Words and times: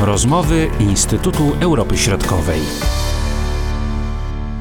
Rozmowy 0.00 0.70
Instytutu 0.80 1.52
Europy 1.60 1.96
Środkowej. 1.96 2.60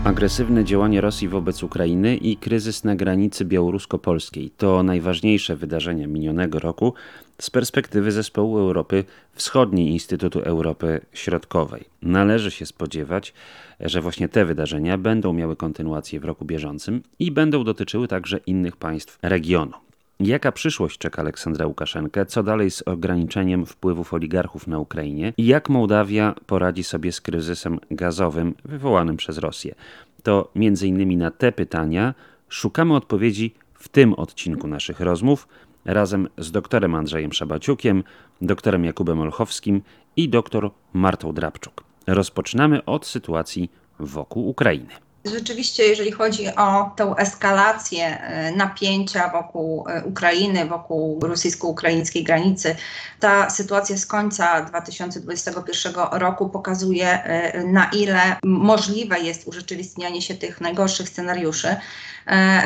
Agresywne 0.03 0.63
działanie 0.63 1.01
Rosji 1.01 1.27
wobec 1.27 1.63
Ukrainy 1.63 2.17
i 2.17 2.37
kryzys 2.37 2.83
na 2.83 2.95
granicy 2.95 3.45
białorusko-polskiej 3.45 4.51
to 4.57 4.83
najważniejsze 4.83 5.55
wydarzenia 5.55 6.07
minionego 6.07 6.59
roku 6.59 6.93
z 7.41 7.49
perspektywy 7.49 8.11
Zespołu 8.11 8.57
Europy 8.57 9.03
Wschodniej 9.33 9.87
Instytutu 9.87 10.39
Europy 10.39 11.01
Środkowej. 11.13 11.83
Należy 12.01 12.51
się 12.51 12.65
spodziewać, 12.65 13.33
że 13.79 14.01
właśnie 14.01 14.29
te 14.29 14.45
wydarzenia 14.45 14.97
będą 14.97 15.33
miały 15.33 15.55
kontynuację 15.55 16.19
w 16.19 16.25
roku 16.25 16.45
bieżącym 16.45 17.01
i 17.19 17.31
będą 17.31 17.63
dotyczyły 17.63 18.07
także 18.07 18.37
innych 18.37 18.77
państw 18.77 19.19
regionu. 19.21 19.84
Jaka 20.19 20.51
przyszłość 20.51 20.97
czeka 20.97 21.21
Aleksandra 21.21 21.67
Łukaszenkę? 21.67 22.25
Co 22.25 22.43
dalej 22.43 22.71
z 22.71 22.81
ograniczeniem 22.81 23.65
wpływów 23.65 24.13
oligarchów 24.13 24.67
na 24.67 24.79
Ukrainie? 24.79 25.33
I 25.37 25.45
jak 25.45 25.69
Mołdawia 25.69 26.35
poradzi 26.45 26.83
sobie 26.83 27.11
z 27.11 27.21
kryzysem 27.21 27.79
gazowym 27.91 28.55
wywołanym 28.65 29.17
przez 29.17 29.37
Rosję? 29.37 29.75
To 30.23 30.51
między 30.55 30.87
innymi 30.87 31.17
na 31.17 31.31
te 31.31 31.51
pytania 31.51 32.13
szukamy 32.49 32.95
odpowiedzi 32.95 33.53
w 33.73 33.89
tym 33.89 34.13
odcinku 34.13 34.67
naszych 34.67 34.99
rozmów 34.99 35.47
razem 35.85 36.27
z 36.37 36.51
doktorem 36.51 36.95
Andrzejem 36.95 37.33
Szabaciukiem, 37.33 38.03
doktorem 38.41 38.85
Jakubem 38.85 39.19
Olchowskim 39.19 39.81
i 40.17 40.29
doktor 40.29 40.71
Martą 40.93 41.33
Drabczuk. 41.33 41.83
Rozpoczynamy 42.07 42.85
od 42.85 43.05
sytuacji 43.05 43.71
wokół 43.99 44.49
Ukrainy. 44.49 45.04
Rzeczywiście, 45.25 45.83
jeżeli 45.83 46.11
chodzi 46.11 46.55
o 46.55 46.91
tę 46.95 47.13
eskalację 47.17 48.21
e, 48.21 48.51
napięcia 48.51 49.29
wokół 49.29 49.85
e, 49.89 50.03
Ukrainy, 50.03 50.65
wokół 50.65 51.19
rosyjsko-ukraińskiej 51.19 52.23
granicy, 52.23 52.75
ta 53.19 53.49
sytuacja 53.49 53.97
z 53.97 54.05
końca 54.05 54.61
2021 54.61 55.93
roku 56.11 56.49
pokazuje, 56.49 57.23
e, 57.23 57.63
na 57.63 57.89
ile 57.93 58.35
możliwe 58.43 59.19
jest 59.19 59.47
urzeczywistnianie 59.47 60.21
się 60.21 60.35
tych 60.35 60.61
najgorszych 60.61 61.09
scenariuszy. 61.09 61.75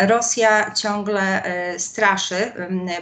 Rosja 0.07 0.71
ciągle 0.71 1.43
straszy, 1.77 2.52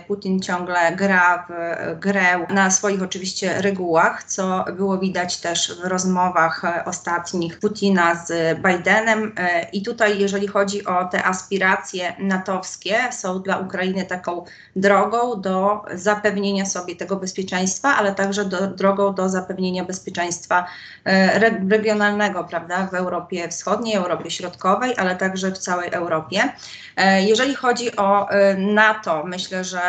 Putin 0.08 0.40
ciągle 0.40 0.96
gra 0.96 1.48
w 1.50 2.00
grę 2.00 2.46
na 2.50 2.72
swoich 2.72 3.04
oczywiście 3.04 3.62
regułach, 3.62 4.24
co 4.24 4.66
było 4.78 4.98
widać 4.98 5.38
też 5.38 5.80
w 5.82 5.86
rozmowach 5.86 6.62
ostatnich 6.86 7.60
Putina 7.60 8.16
z 8.26 8.58
Bidenem 8.60 9.36
i 9.74 9.82
tutaj, 9.82 10.20
jeżeli 10.20 10.48
chodzi 10.48 10.86
o 10.86 11.06
te 11.06 11.24
aspiracje 11.24 12.16
natowskie, 12.20 12.98
są 13.12 13.42
dla 13.42 13.58
Ukrainy 13.58 14.06
taką 14.06 14.46
drogą 14.76 15.42
do 15.42 15.86
zapewnienia 15.94 16.66
sobie 16.66 16.96
tego 16.96 17.16
bezpieczeństwa, 17.16 17.96
ale 17.96 18.16
także 18.16 18.46
do, 18.46 18.68
drogą 18.68 19.14
do 19.14 19.30
zapewnienia 19.30 19.84
bezpieczeństwa 19.86 20.66
e, 21.06 21.40
regionalnego, 21.70 22.44
prawda, 22.44 22.88
w 22.88 22.94
Europie 22.94 23.50
Wschodniej, 23.50 23.96
Europie 23.96 24.32
Środkowej, 24.32 24.94
ale 24.98 25.16
także 25.16 25.52
w 25.52 25.58
całej 25.58 25.90
Europie. 25.92 26.47
E, 26.96 27.24
jeżeli 27.24 27.56
chodzi 27.56 27.96
o 27.96 28.30
e, 28.30 28.56
NATO, 28.56 29.24
myślę, 29.26 29.64
że 29.64 29.80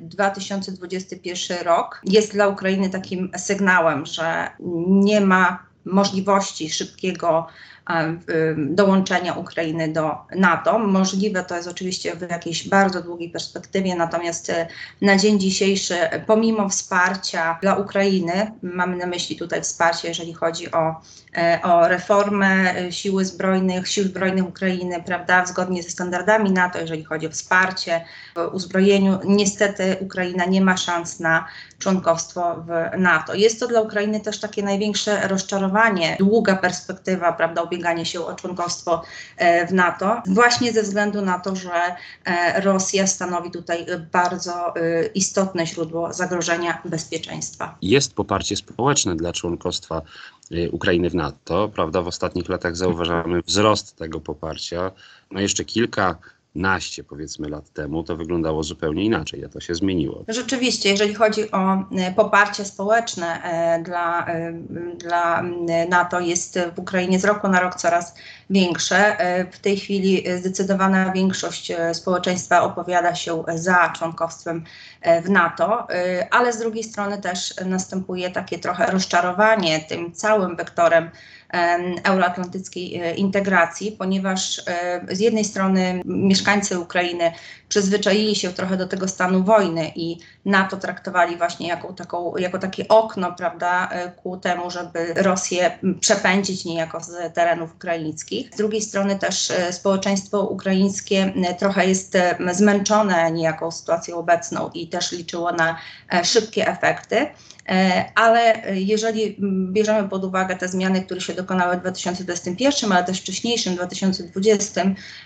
2021 0.00 1.58
rok 1.64 2.00
jest 2.04 2.32
dla 2.32 2.48
Ukrainy 2.48 2.90
takim 2.90 3.30
sygnałem, 3.36 4.06
że 4.06 4.50
nie 4.88 5.20
ma 5.20 5.66
możliwości 5.84 6.70
szybkiego 6.70 7.46
dołączenia 8.56 9.34
Ukrainy 9.34 9.88
do 9.88 10.16
NATO. 10.36 10.78
Możliwe 10.78 11.44
to 11.44 11.56
jest 11.56 11.68
oczywiście 11.68 12.16
w 12.16 12.30
jakiejś 12.30 12.68
bardzo 12.68 13.02
długiej 13.02 13.30
perspektywie, 13.30 13.96
natomiast 13.96 14.50
e, 14.50 14.66
na 15.02 15.16
dzień 15.16 15.40
dzisiejszy, 15.40 15.94
pomimo 16.26 16.68
wsparcia 16.68 17.58
dla 17.62 17.74
Ukrainy, 17.74 18.52
mamy 18.62 18.96
na 18.96 19.06
myśli 19.06 19.36
tutaj 19.36 19.62
wsparcie, 19.62 20.08
jeżeli 20.08 20.34
chodzi 20.34 20.72
o, 20.72 21.00
e, 21.36 21.60
o 21.62 21.88
reformę 21.88 22.74
siły 22.92 23.24
zbrojnych, 23.24 23.88
sił 23.88 24.04
zbrojnych 24.04 24.48
Ukrainy, 24.48 25.02
prawda, 25.06 25.46
zgodnie 25.46 25.82
ze 25.82 25.90
standardami 25.90 26.52
NATO, 26.52 26.78
jeżeli 26.78 27.04
chodzi 27.04 27.26
o 27.26 27.30
wsparcie 27.30 28.04
w 28.36 28.54
uzbrojeniu, 28.54 29.18
niestety 29.24 29.96
Ukraina 30.00 30.44
nie 30.44 30.60
ma 30.60 30.76
szans 30.76 31.20
na 31.20 31.46
członkostwo 31.78 32.64
w 32.66 32.98
NATO. 32.98 33.34
Jest 33.34 33.60
to 33.60 33.66
dla 33.66 33.80
Ukrainy 33.80 34.20
też 34.20 34.40
takie 34.40 34.62
największe 34.62 35.28
rozczarowanie, 35.28 36.16
długa 36.18 36.56
perspektywa, 36.56 37.32
prawda, 37.32 37.62
ubieganie 37.76 38.04
się 38.06 38.26
o 38.26 38.34
członkostwo 38.34 39.02
e, 39.36 39.66
w 39.66 39.72
NATO, 39.72 40.22
właśnie 40.26 40.72
ze 40.72 40.82
względu 40.82 41.22
na 41.22 41.38
to, 41.38 41.56
że 41.56 41.96
e, 42.24 42.60
Rosja 42.60 43.06
stanowi 43.06 43.50
tutaj 43.50 43.86
bardzo 44.12 44.76
e, 44.76 45.06
istotne 45.06 45.66
źródło 45.66 46.12
zagrożenia 46.12 46.82
bezpieczeństwa. 46.84 47.76
Jest 47.82 48.14
poparcie 48.14 48.56
społeczne 48.56 49.16
dla 49.16 49.32
członkostwa 49.32 50.02
Ukrainy 50.72 51.10
w 51.10 51.14
NATO, 51.14 51.68
prawda? 51.68 52.02
W 52.02 52.06
ostatnich 52.06 52.48
latach 52.48 52.76
zauważamy 52.76 53.42
wzrost 53.42 53.96
tego 53.96 54.20
poparcia. 54.20 54.90
No 55.30 55.40
jeszcze 55.40 55.64
kilka 55.64 56.18
naście 56.56 57.04
powiedzmy 57.04 57.48
lat 57.48 57.70
temu, 57.70 58.02
to 58.02 58.16
wyglądało 58.16 58.62
zupełnie 58.62 59.04
inaczej, 59.04 59.44
a 59.44 59.48
to 59.48 59.60
się 59.60 59.74
zmieniło. 59.74 60.24
Rzeczywiście, 60.28 60.88
jeżeli 60.90 61.14
chodzi 61.14 61.50
o 61.50 61.72
e, 61.74 62.12
poparcie 62.16 62.64
społeczne 62.64 63.42
e, 63.42 63.82
dla, 63.82 64.26
e, 64.26 64.52
dla 64.96 65.42
NATO 65.88 66.20
jest 66.20 66.58
w 66.76 66.78
Ukrainie 66.78 67.20
z 67.20 67.24
roku 67.24 67.48
na 67.48 67.60
rok 67.60 67.74
coraz 67.74 68.14
większe. 68.50 69.16
W 69.52 69.58
tej 69.58 69.76
chwili 69.76 70.24
zdecydowana 70.38 71.12
większość 71.12 71.72
społeczeństwa 71.92 72.62
opowiada 72.62 73.14
się 73.14 73.44
za 73.54 73.92
członkostwem 73.96 74.64
w 75.24 75.30
NATO, 75.30 75.86
ale 76.30 76.52
z 76.52 76.58
drugiej 76.58 76.84
strony 76.84 77.18
też 77.18 77.54
następuje 77.66 78.30
takie 78.30 78.58
trochę 78.58 78.90
rozczarowanie 78.90 79.80
tym 79.80 80.12
całym 80.12 80.56
wektorem 80.56 81.10
euroatlantyckiej 82.04 82.96
e, 82.96 83.14
integracji, 83.14 83.92
ponieważ 83.92 84.58
e, 84.58 85.00
z 85.10 85.20
jednej 85.20 85.44
strony 85.44 86.02
mieszkańcy 86.04 86.78
Ukrainy 86.78 87.32
przyzwyczaili 87.68 88.36
się 88.36 88.52
trochę 88.52 88.76
do 88.76 88.86
tego 88.86 89.08
stanu 89.08 89.44
wojny 89.44 89.92
i 89.94 90.18
NATO 90.46 90.76
traktowali 90.76 91.36
właśnie 91.36 91.68
jako, 91.68 91.92
taką, 91.92 92.36
jako 92.36 92.58
takie 92.58 92.88
okno, 92.88 93.32
prawda, 93.32 93.88
e, 93.92 94.10
ku 94.10 94.36
temu, 94.36 94.70
żeby 94.70 95.14
Rosję 95.14 95.78
przepędzić 96.00 96.64
niejako 96.64 97.00
z 97.00 97.34
terenów 97.34 97.74
ukraińskich. 97.74 98.54
Z 98.54 98.56
drugiej 98.56 98.82
strony 98.82 99.18
też 99.18 99.52
społeczeństwo 99.70 100.40
ukraińskie 100.40 101.32
trochę 101.58 101.86
jest 101.86 102.18
zmęczone 102.52 103.32
niejako 103.32 103.72
sytuacją 103.72 104.16
obecną 104.16 104.70
i 104.74 104.88
też 104.88 105.12
liczyło 105.12 105.52
na 105.52 105.78
szybkie 106.22 106.68
efekty. 106.68 107.26
E, 107.68 108.04
ale 108.14 108.62
jeżeli 108.74 109.36
bierzemy 109.72 110.08
pod 110.08 110.24
uwagę 110.24 110.56
te 110.56 110.68
zmiany, 110.68 111.02
które 111.02 111.20
się 111.20 111.34
dokonały 111.34 111.76
w 111.76 111.80
2021, 111.80 112.92
ale 112.92 113.04
też 113.04 113.20
wcześniejszym 113.20 113.74
2020, 113.74 114.82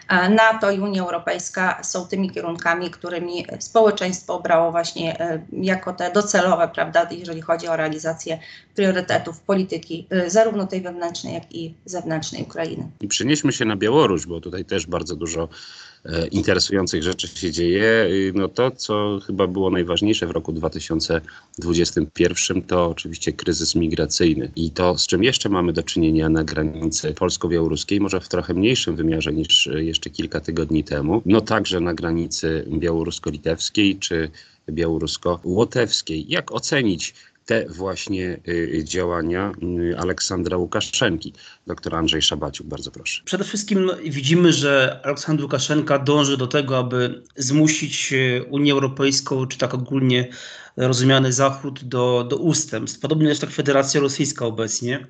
e, 0.08 0.28
NATO 0.28 0.70
i 0.70 0.80
Unia 0.80 1.02
Europejska 1.02 1.82
są 1.82 2.06
tymi 2.06 2.30
kierunkami, 2.30 2.90
którymi 2.90 3.46
społeczeństwo 3.58 4.34
obrało 4.34 4.70
właśnie 4.70 5.09
e, 5.18 5.42
jako 5.52 5.92
te 5.92 6.10
docelowe, 6.12 6.68
prawda, 6.74 7.08
jeżeli 7.10 7.40
chodzi 7.40 7.68
o 7.68 7.76
realizację 7.76 8.38
priorytetów 8.74 9.40
polityki, 9.40 10.06
zarówno 10.26 10.66
tej 10.66 10.80
wewnętrznej, 10.80 11.34
jak 11.34 11.52
i 11.54 11.74
zewnętrznej 11.84 12.42
Ukrainy. 12.42 12.88
I 13.00 13.08
przenieśmy 13.08 13.52
się 13.52 13.64
na 13.64 13.76
Białoruś, 13.76 14.26
bo 14.26 14.40
tutaj 14.40 14.64
też 14.64 14.86
bardzo 14.86 15.16
dużo 15.16 15.48
E, 15.89 15.89
interesujących 16.30 17.02
rzeczy 17.02 17.28
się 17.28 17.52
dzieje. 17.52 18.08
No 18.34 18.48
to, 18.48 18.70
co 18.70 19.20
chyba 19.26 19.46
było 19.46 19.70
najważniejsze 19.70 20.26
w 20.26 20.30
roku 20.30 20.52
2021, 20.52 22.62
to 22.62 22.86
oczywiście 22.86 23.32
kryzys 23.32 23.74
migracyjny. 23.74 24.50
I 24.56 24.70
to, 24.70 24.98
z 24.98 25.06
czym 25.06 25.24
jeszcze 25.24 25.48
mamy 25.48 25.72
do 25.72 25.82
czynienia 25.82 26.28
na 26.28 26.44
granicy 26.44 27.14
polsko-białoruskiej, 27.14 28.00
może 28.00 28.20
w 28.20 28.28
trochę 28.28 28.54
mniejszym 28.54 28.96
wymiarze 28.96 29.32
niż 29.32 29.68
jeszcze 29.74 30.10
kilka 30.10 30.40
tygodni 30.40 30.84
temu, 30.84 31.22
no 31.26 31.40
także 31.40 31.80
na 31.80 31.94
granicy 31.94 32.64
białorusko-litewskiej 32.68 33.98
czy 33.98 34.30
białorusko-łotewskiej. 34.70 36.24
Jak 36.28 36.52
ocenić 36.52 37.14
te 37.50 37.66
właśnie 37.68 38.40
y, 38.48 38.84
działania 38.84 39.52
y, 39.62 39.98
Aleksandra 39.98 40.56
Łukaszenki. 40.56 41.32
Doktor 41.66 41.94
Andrzej 41.94 42.22
Szabaciuk, 42.22 42.66
bardzo 42.66 42.90
proszę. 42.90 43.22
Przede 43.24 43.44
wszystkim 43.44 43.90
widzimy, 44.04 44.52
że 44.52 45.00
Aleksandr 45.04 45.42
Łukaszenka 45.42 45.98
dąży 45.98 46.36
do 46.36 46.46
tego, 46.46 46.78
aby 46.78 47.22
zmusić 47.36 48.12
y, 48.12 48.44
Unię 48.50 48.72
Europejską, 48.72 49.46
czy 49.46 49.58
tak 49.58 49.74
ogólnie 49.74 50.28
rozumiany 50.76 51.32
Zachód, 51.32 51.84
do, 51.84 52.26
do 52.30 52.36
ustępstw. 52.36 53.00
Podobnie 53.00 53.28
jest 53.28 53.40
tak 53.40 53.50
Federacja 53.50 54.00
Rosyjska 54.00 54.46
obecnie. 54.46 55.06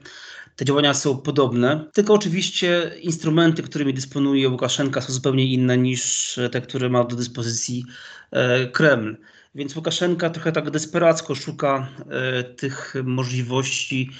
Te 0.57 0.65
działania 0.65 0.95
są 0.95 1.19
podobne, 1.19 1.85
tylko 1.93 2.15
oczywiście 2.15 2.91
instrumenty, 3.01 3.63
którymi 3.63 3.95
dysponuje 3.95 4.49
Łukaszenka 4.49 5.01
są 5.01 5.13
zupełnie 5.13 5.45
inne 5.45 5.79
niż 5.79 6.39
te, 6.53 6.61
które 6.61 6.89
ma 6.89 7.05
do 7.05 7.17
dyspozycji 7.17 7.85
e, 8.31 8.67
Kreml. 8.67 9.17
Więc 9.55 9.77
Łukaszenka 9.77 10.31
trochę 10.31 10.53
tak 10.53 10.71
desperacko 10.71 11.35
szuka 11.35 11.89
e, 12.11 12.45
tych 12.45 12.95
możliwości 13.05 14.11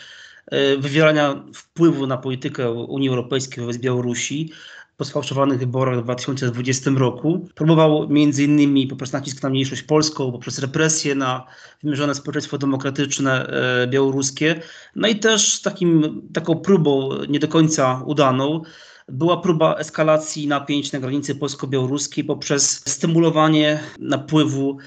e, 0.47 0.77
wywierania 0.77 1.45
wpływu 1.55 2.07
na 2.07 2.17
politykę 2.17 2.71
Unii 2.71 3.09
Europejskiej 3.09 3.61
wobec 3.61 3.79
Białorusi 3.79 4.53
po 4.97 5.05
sfałszowanych 5.05 5.59
wyborach 5.59 6.01
w 6.01 6.05
2020 6.05 6.91
roku. 6.91 7.49
Próbował 7.55 8.09
innymi 8.39 8.87
poprzez 8.87 9.13
nacisk 9.13 9.43
na 9.43 9.51
mniejszość 9.51 9.83
polską, 9.83 10.33
poprzez 10.33 10.59
represje 10.59 11.15
na 11.15 11.47
wymierzone 11.83 12.15
społeczeństwo 12.15 12.59
demokratyczne 12.59 13.47
e, 13.47 13.87
białoruskie. 13.87 14.61
No 14.97 15.09
i 15.09 15.17
też 15.17 15.63
takim, 15.63 16.23
taką 16.33 16.57
próbą 16.57 17.11
nie 17.29 17.39
do 17.39 17.49
końca 17.49 18.03
udaną 18.07 18.63
była 19.09 19.37
próba 19.37 19.75
eskalacji 19.75 20.49
napięć 20.49 20.93
na 20.93 21.01
granicy 21.01 21.35
polsko-białoruskiej 21.35 22.25
poprzez 22.25 22.89
stymulowanie 22.89 23.81
napływu 23.99 24.79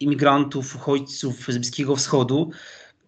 imigrantów, 0.00 0.76
uchodźców 0.76 1.46
z 1.48 1.58
Bliskiego 1.58 1.96
Wschodu. 1.96 2.50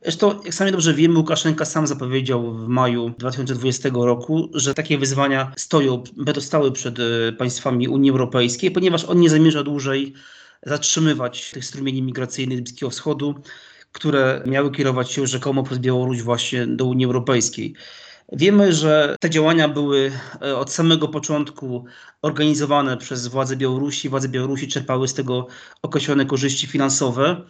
Zresztą, 0.03 0.43
jak 0.45 0.55
sami 0.55 0.73
dobrze 0.73 0.95
wiemy, 0.95 1.19
Łukaszenka 1.19 1.65
sam 1.65 1.87
zapowiedział 1.87 2.55
w 2.55 2.69
maju 2.69 3.11
2020 3.19 3.89
roku, 3.93 4.49
że 4.55 4.75
takie 4.75 4.99
wyzwania 4.99 5.53
stoją, 5.57 6.03
będą 6.17 6.41
stały 6.41 6.73
przed 6.73 6.99
e, 6.99 7.33
państwami 7.33 7.89
Unii 7.89 8.11
Europejskiej, 8.11 8.71
ponieważ 8.71 9.05
on 9.05 9.21
nie 9.21 9.31
zamierza 9.31 9.63
dłużej 9.63 10.15
zatrzymywać 10.63 11.51
tych 11.51 11.65
strumieni 11.65 12.03
migracyjnych 12.03 12.59
z 12.59 12.63
Bliskiego 12.63 12.91
Wschodu, 12.91 13.35
które 13.93 14.43
miały 14.47 14.71
kierować 14.71 15.13
się 15.13 15.27
rzekomo 15.27 15.63
przez 15.63 15.79
Białoruś 15.79 16.23
właśnie 16.23 16.67
do 16.67 16.85
Unii 16.85 17.07
Europejskiej. 17.07 17.75
Wiemy, 18.33 18.73
że 18.73 19.17
te 19.21 19.31
działania 19.31 19.69
były 19.69 20.13
e, 20.43 20.57
od 20.57 20.73
samego 20.73 21.09
początku 21.09 21.85
organizowane 22.23 22.97
przez 22.97 23.27
władze 23.27 23.57
Białorusi. 23.57 24.09
Władze 24.09 24.29
Białorusi 24.29 24.69
czerpały 24.69 25.09
z 25.09 25.15
tego 25.15 25.47
określone 25.83 26.27
korzyści 26.27 26.67
finansowe 26.67 27.43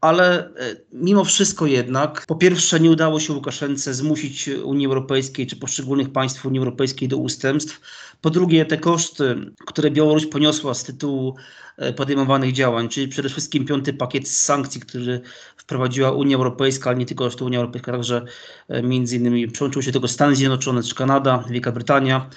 ale 0.00 0.38
e, 0.38 0.76
mimo 0.92 1.24
wszystko 1.24 1.66
jednak, 1.66 2.24
po 2.26 2.34
pierwsze, 2.34 2.80
nie 2.80 2.90
udało 2.90 3.20
się 3.20 3.32
Łukaszence 3.32 3.94
zmusić 3.94 4.48
Unii 4.48 4.86
Europejskiej 4.86 5.46
czy 5.46 5.56
poszczególnych 5.56 6.12
państw 6.12 6.46
Unii 6.46 6.58
Europejskiej 6.58 7.08
do 7.08 7.16
ustępstw. 7.16 7.80
Po 8.20 8.30
drugie, 8.30 8.66
te 8.66 8.78
koszty, 8.78 9.36
które 9.66 9.90
Białoruś 9.90 10.26
poniosła 10.26 10.74
z 10.74 10.84
tytułu 10.84 11.36
e, 11.76 11.92
podejmowanych 11.92 12.52
działań, 12.52 12.88
czyli 12.88 13.08
przede 13.08 13.28
wszystkim 13.28 13.66
piąty 13.66 13.92
pakiet 13.92 14.28
sankcji, 14.28 14.80
który 14.80 15.20
wprowadziła 15.56 16.12
Unia 16.12 16.36
Europejska, 16.36 16.90
ale 16.90 16.98
nie 16.98 17.06
tylko 17.06 17.28
Unia 17.40 17.58
Europejska, 17.58 17.92
także 17.92 18.24
e, 18.68 18.82
między 18.82 19.16
innymi 19.16 19.48
przyłączyły 19.48 19.82
się 19.82 19.92
do 19.92 19.98
tego 19.98 20.08
Stany 20.08 20.36
Zjednoczone 20.36 20.82
czy 20.82 20.94
Kanada, 20.94 21.44
Wielka 21.50 21.72
Brytania. 21.72 22.30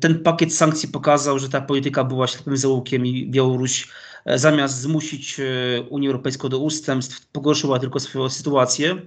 Ten 0.00 0.22
pakiet 0.22 0.54
sankcji 0.54 0.88
pokazał, 0.88 1.38
że 1.38 1.48
ta 1.48 1.60
polityka 1.60 2.04
była 2.04 2.26
ślepym 2.26 2.56
zaułkiem 2.56 3.06
i 3.06 3.30
Białoruś 3.30 3.88
zamiast 4.26 4.80
zmusić 4.80 5.40
e, 5.40 5.44
Unię 5.82 6.08
Europejską 6.08 6.48
do 6.48 6.58
ustępstw, 6.58 7.26
pogorszyła 7.26 7.78
tylko 7.78 8.00
swoją 8.00 8.28
sytuację. 8.28 9.02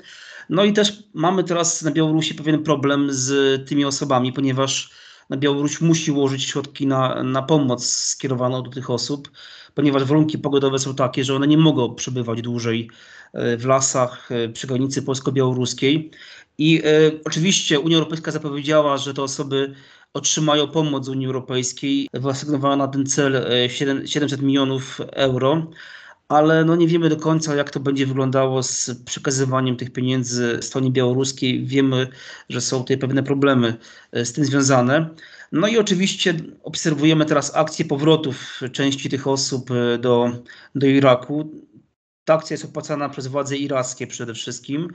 No 0.50 0.64
i 0.64 0.74
też 0.74 1.04
mamy 1.14 1.44
teraz 1.44 1.82
na 1.82 1.92
Białorusi 1.92 2.36
pewien 2.36 2.64
problem 2.64 3.08
z 3.12 3.70
tymi 3.70 3.86
osobami, 3.86 4.34
ponieważ 4.34 4.92
na 5.30 5.38
Białoruś 5.38 5.82
musi 5.82 6.12
ułożyć 6.12 6.44
środki 6.44 6.88
na, 6.88 7.24
na 7.24 7.42
pomoc 7.42 7.86
skierowaną 7.86 8.64
do 8.64 8.70
tych 8.70 8.90
osób, 8.90 9.32
ponieważ 9.76 10.04
warunki 10.04 10.38
pogodowe 10.38 10.80
są 10.80 10.96
takie, 10.96 11.24
że 11.24 11.36
one 11.36 11.48
nie 11.48 11.58
mogą 11.58 11.96
przebywać 11.96 12.42
dłużej 12.42 12.90
e, 13.34 13.58
w 13.58 13.66
lasach 13.66 14.30
przy 14.54 14.68
granicy 14.68 15.02
polsko-białoruskiej. 15.02 16.12
I 16.58 16.82
oczywiście 17.26 17.80
Unia 17.80 17.98
Europejska 17.98 18.32
zapowiedziała, 18.32 18.98
że 18.98 19.14
te 19.14 19.22
osoby 19.24 19.74
otrzymają 20.14 20.68
pomoc 20.68 21.06
z 21.06 21.10
Unii 21.10 21.28
Europejskiej. 21.28 22.08
Wyasygnowano 22.14 22.76
na 22.76 22.88
ten 22.88 23.06
cel 23.06 23.46
700 23.68 24.40
e, 24.40 24.44
milionów 24.44 25.02
euro 25.12 25.68
ale 26.28 26.66
no 26.66 26.76
nie 26.76 26.88
wiemy 26.88 27.10
do 27.10 27.18
końca, 27.18 27.56
jak 27.56 27.70
to 27.70 27.80
będzie 27.80 28.06
wyglądało 28.06 28.64
z 28.64 28.92
przekazywaniem 29.06 29.78
tych 29.78 29.94
pieniędzy 29.94 30.60
stronie 30.62 30.92
białoruskiej. 30.92 31.66
Wiemy, 31.66 32.08
że 32.50 32.62
są 32.62 32.80
tutaj 32.80 32.98
pewne 32.98 33.24
problemy 33.24 33.78
e, 34.12 34.26
z 34.26 34.34
tym 34.34 34.46
związane. 34.46 35.10
No 35.52 35.68
i 35.68 35.78
oczywiście 35.78 36.34
obserwujemy 36.64 37.26
teraz 37.26 37.56
akcję 37.56 37.86
powrotów 37.86 38.62
części 38.72 39.10
tych 39.10 39.28
osób 39.28 39.72
e, 39.72 39.98
do, 39.98 40.32
do 40.76 40.88
Iraku. 40.88 41.52
Ta 42.26 42.34
akcja 42.34 42.54
jest 42.54 42.66
opłacana 42.66 43.10
przez 43.10 43.28
władze 43.28 43.58
irackie 43.58 44.08
przede 44.08 44.34
wszystkim. 44.34 44.88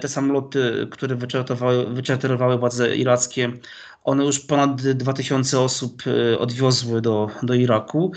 Te 0.00 0.08
samoloty, 0.08 0.88
które 0.90 1.16
wyczarterowały 1.94 2.58
władze 2.58 2.96
irackie, 2.96 3.52
one 4.04 4.24
już 4.24 4.40
ponad 4.40 4.82
2000 4.82 5.60
osób 5.60 6.02
e, 6.06 6.38
odwiozły 6.38 7.00
do, 7.00 7.30
do 7.42 7.54
Iraku. 7.54 8.12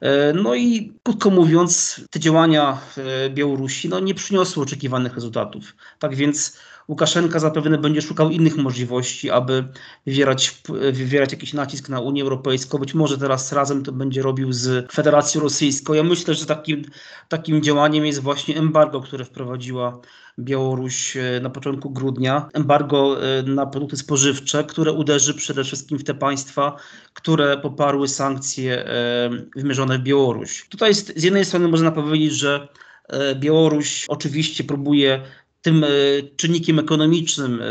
E, 0.00 0.32
no 0.32 0.54
i 0.54 0.92
krótko 1.02 1.30
mówiąc, 1.30 2.00
te 2.10 2.20
działania 2.20 2.78
e, 3.26 3.30
Białorusi 3.30 3.88
no, 3.88 4.00
nie 4.00 4.14
przyniosły 4.14 4.62
oczekiwanych 4.62 5.14
rezultatów. 5.14 5.76
Tak 5.98 6.14
więc 6.14 6.56
Łukaszenka 6.90 7.38
zapewne 7.38 7.78
będzie 7.78 8.02
szukał 8.02 8.30
innych 8.30 8.56
możliwości, 8.56 9.30
aby 9.30 9.64
wywierać, 10.06 10.62
wywierać 10.92 11.32
jakiś 11.32 11.52
nacisk 11.52 11.88
na 11.88 12.00
Unię 12.00 12.22
Europejską. 12.22 12.78
Być 12.78 12.94
może 12.94 13.18
teraz 13.18 13.52
razem 13.52 13.82
to 13.82 13.92
będzie 13.92 14.22
robił 14.22 14.52
z 14.52 14.92
Federacją 14.92 15.40
Rosyjską. 15.40 15.92
Ja 15.92 16.02
myślę, 16.02 16.34
że 16.34 16.46
takim, 16.46 16.84
takim 17.28 17.62
działaniem 17.62 18.06
jest 18.06 18.20
właśnie 18.20 18.56
embargo, 18.56 19.00
które 19.00 19.24
wprowadziła 19.24 20.00
Białoruś 20.38 21.16
e, 21.16 21.40
na 21.42 21.50
początku 21.50 21.90
grudnia. 21.90 22.48
Embargo 22.52 23.16
e, 23.22 23.42
na 23.42 23.66
produkty 23.66 23.96
spożywcze, 23.96 24.64
które 24.64 24.92
uderzy 24.92 25.34
przede 25.34 25.64
wszystkim 25.64 25.98
w 25.98 26.04
te 26.04 26.14
państwa, 26.14 26.76
które 27.14 27.58
poparły 27.58 28.08
sankcje 28.08 28.86
e, 28.86 29.30
wymierzone 29.56 29.98
w 29.98 30.02
Białoruś. 30.02 30.68
Tutaj 30.68 30.94
z 30.94 31.24
jednej 31.24 31.44
strony 31.44 31.68
można 31.68 31.92
powiedzieć, 31.92 32.32
że 32.32 32.68
Białoruś 33.34 34.06
oczywiście 34.08 34.64
próbuje 34.64 35.22
tym 35.62 35.84
e, 35.84 35.88
czynnikiem 36.36 36.78
ekonomicznym 36.78 37.62
e, 37.62 37.66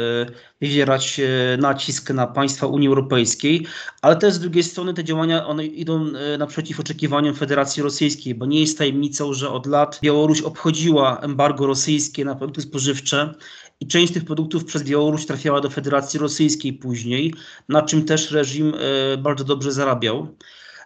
wywierać 0.61 1.19
e, 1.19 1.57
nacisk 1.57 2.09
na 2.09 2.27
państwa 2.27 2.67
Unii 2.67 2.87
Europejskiej, 2.87 3.65
ale 4.01 4.15
też 4.15 4.33
z 4.33 4.39
drugiej 4.39 4.63
strony 4.63 4.93
te 4.93 5.03
działania 5.03 5.47
one 5.47 5.65
idą 5.65 6.05
naprzeciw 6.37 6.79
oczekiwaniom 6.79 7.35
Federacji 7.35 7.83
Rosyjskiej, 7.83 8.35
bo 8.35 8.45
nie 8.45 8.59
jest 8.59 8.77
tajemnicą, 8.77 9.33
że 9.33 9.49
od 9.49 9.65
lat 9.65 9.99
Białoruś 10.03 10.41
obchodziła 10.41 11.19
embargo 11.19 11.67
rosyjskie 11.67 12.25
na 12.25 12.35
produkty 12.35 12.61
spożywcze 12.61 13.33
i 13.79 13.87
część 13.87 14.13
tych 14.13 14.25
produktów 14.25 14.65
przez 14.65 14.83
Białoruś 14.83 15.25
trafiała 15.25 15.61
do 15.61 15.69
Federacji 15.69 16.19
Rosyjskiej 16.19 16.73
później, 16.73 17.33
na 17.69 17.81
czym 17.81 18.05
też 18.05 18.31
reżim 18.31 18.73
bardzo 19.17 19.43
dobrze 19.43 19.71
zarabiał. 19.71 20.35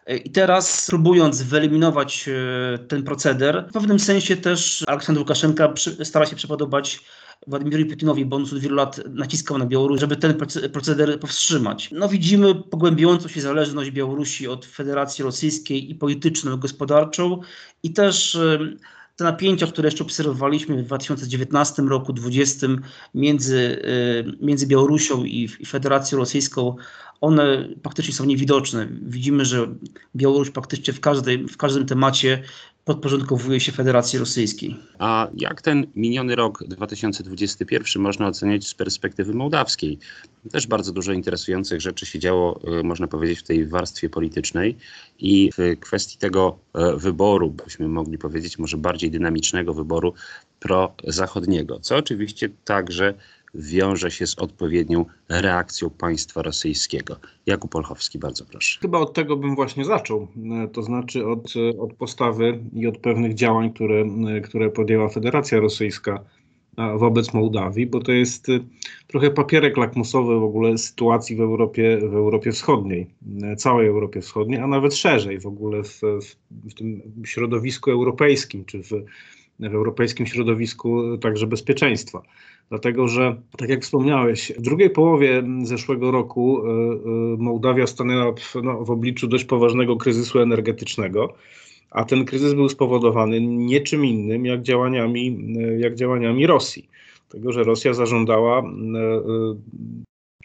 I 0.07 0.29
teraz 0.29 0.87
próbując 0.89 1.41
wyeliminować 1.41 2.29
e, 2.29 2.77
ten 2.77 3.03
proceder, 3.03 3.65
w 3.69 3.73
pewnym 3.73 3.99
sensie 3.99 4.37
też 4.37 4.83
Aleksandr 4.87 5.19
Łukaszenka 5.19 5.73
stara 6.03 6.25
się 6.25 6.35
przepodobać 6.35 6.99
Władimirowi 7.47 7.85
Putinowi, 7.85 8.25
bo 8.25 8.35
on 8.35 8.43
od 8.43 8.59
wielu 8.59 8.75
lat 8.75 8.99
naciskał 9.09 9.57
na 9.57 9.65
Białoruś, 9.65 9.99
żeby 9.99 10.15
ten 10.15 10.37
proceder 10.73 11.19
powstrzymać. 11.19 11.89
No 11.91 12.09
widzimy 12.09 12.55
pogłębiającą 12.55 13.27
się 13.27 13.41
zależność 13.41 13.91
Białorusi 13.91 14.47
od 14.47 14.65
Federacji 14.65 15.23
Rosyjskiej 15.23 15.91
i 15.91 15.95
polityczną, 15.95 16.55
i 16.55 16.59
gospodarczą 16.59 17.41
i 17.83 17.93
też 17.93 18.35
e, 18.35 18.59
te 19.15 19.23
napięcia, 19.23 19.67
które 19.67 19.87
jeszcze 19.87 20.03
obserwowaliśmy 20.03 20.83
w 20.83 20.85
2019 20.85 21.81
roku, 21.81 22.13
2020 22.13 22.67
między, 23.13 23.81
e, 23.83 24.45
między 24.45 24.67
Białorusią 24.67 25.23
i, 25.23 25.49
i 25.59 25.65
Federacją 25.65 26.17
Rosyjską, 26.17 26.75
one 27.21 27.69
praktycznie 27.81 28.13
są 28.13 28.25
niewidoczne. 28.25 28.87
Widzimy, 29.01 29.45
że 29.45 29.67
Białoruś 30.15 30.49
praktycznie 30.49 30.93
w, 30.93 30.99
każdej, 30.99 31.47
w 31.47 31.57
każdym 31.57 31.85
temacie 31.85 32.43
podporządkowuje 32.85 33.59
się 33.59 33.71
Federacji 33.71 34.19
Rosyjskiej. 34.19 34.79
A 34.99 35.27
jak 35.37 35.61
ten 35.61 35.87
miniony 35.95 36.35
rok 36.35 36.63
2021 36.67 38.03
można 38.03 38.27
oceniać 38.27 38.67
z 38.67 38.73
perspektywy 38.73 39.33
mołdawskiej? 39.33 39.99
Też 40.51 40.67
bardzo 40.67 40.91
dużo 40.91 41.13
interesujących 41.13 41.81
rzeczy 41.81 42.05
się 42.05 42.19
działo, 42.19 42.59
e, 42.79 42.83
można 42.83 43.07
powiedzieć, 43.07 43.39
w 43.39 43.43
tej 43.43 43.67
warstwie 43.67 44.09
politycznej 44.09 44.77
i 45.19 45.49
w 45.57 45.79
kwestii 45.79 46.17
tego 46.17 46.59
e, 46.73 46.97
wyboru, 46.97 47.51
byśmy 47.51 47.87
mogli 47.87 48.17
powiedzieć, 48.17 48.59
może 48.59 48.77
bardziej 48.77 49.11
dynamicznego 49.11 49.73
wyboru 49.73 50.13
prozachodniego, 50.59 51.79
co 51.79 51.95
oczywiście 51.95 52.49
także 52.65 53.13
wiąże 53.53 54.11
się 54.11 54.27
z 54.27 54.39
odpowiednią 54.39 55.05
reakcją 55.29 55.89
państwa 55.89 56.41
rosyjskiego. 56.41 57.15
Jakub 57.45 57.75
Olchowski, 57.75 58.19
bardzo 58.19 58.45
proszę. 58.45 58.79
Chyba 58.81 58.99
od 58.99 59.13
tego 59.13 59.37
bym 59.37 59.55
właśnie 59.55 59.85
zaczął, 59.85 60.27
e, 60.63 60.67
to 60.67 60.83
znaczy 60.83 61.27
od, 61.27 61.53
e, 61.55 61.79
od 61.79 61.93
postawy 61.93 62.59
i 62.73 62.87
od 62.87 62.97
pewnych 62.97 63.33
działań, 63.33 63.73
które, 63.73 64.05
e, 64.37 64.41
które 64.41 64.69
podjęła 64.69 65.09
Federacja 65.09 65.59
Rosyjska 65.59 66.23
wobec 66.97 67.33
Mołdawii, 67.33 67.87
bo 67.87 67.99
to 67.99 68.11
jest 68.11 68.47
trochę 69.07 69.31
papierek 69.31 69.77
lakmusowy 69.77 70.39
w 70.39 70.43
ogóle 70.43 70.77
sytuacji 70.77 71.35
w 71.35 71.41
Europie, 71.41 71.97
w 71.97 72.15
Europie 72.15 72.51
Wschodniej, 72.51 73.07
całej 73.57 73.87
Europie 73.87 74.21
Wschodniej, 74.21 74.59
a 74.59 74.67
nawet 74.67 74.95
szerzej 74.95 75.39
w 75.39 75.45
ogóle 75.45 75.83
w, 75.83 76.01
w, 76.01 76.35
w 76.69 76.73
tym 76.73 77.01
środowisku 77.25 77.91
europejskim, 77.91 78.65
czy 78.65 78.83
w, 78.83 78.89
w 79.59 79.75
europejskim 79.75 80.25
środowisku 80.25 81.17
także 81.17 81.47
bezpieczeństwa. 81.47 82.21
Dlatego, 82.69 83.07
że 83.07 83.35
tak 83.57 83.69
jak 83.69 83.81
wspomniałeś, 83.81 84.51
w 84.57 84.61
drugiej 84.61 84.89
połowie 84.89 85.43
zeszłego 85.63 86.11
roku 86.11 86.61
e, 86.65 86.69
e, 86.69 86.97
Mołdawia 87.37 87.87
stanęła 87.87 88.33
w, 88.35 88.55
no, 88.63 88.85
w 88.85 88.91
obliczu 88.91 89.27
dość 89.27 89.45
poważnego 89.45 89.97
kryzysu 89.97 90.39
energetycznego, 90.39 91.33
a 91.91 92.05
ten 92.05 92.25
kryzys 92.25 92.53
był 92.53 92.69
spowodowany 92.69 93.41
niczym 93.41 94.05
innym 94.05 94.45
jak 94.45 94.61
działaniami, 94.61 95.37
e, 95.57 95.79
jak 95.79 95.95
działaniami 95.95 96.47
Rosji. 96.47 96.89
Tego, 97.29 97.51
że 97.51 97.63
Rosja 97.63 97.93
zażądała 97.93 98.63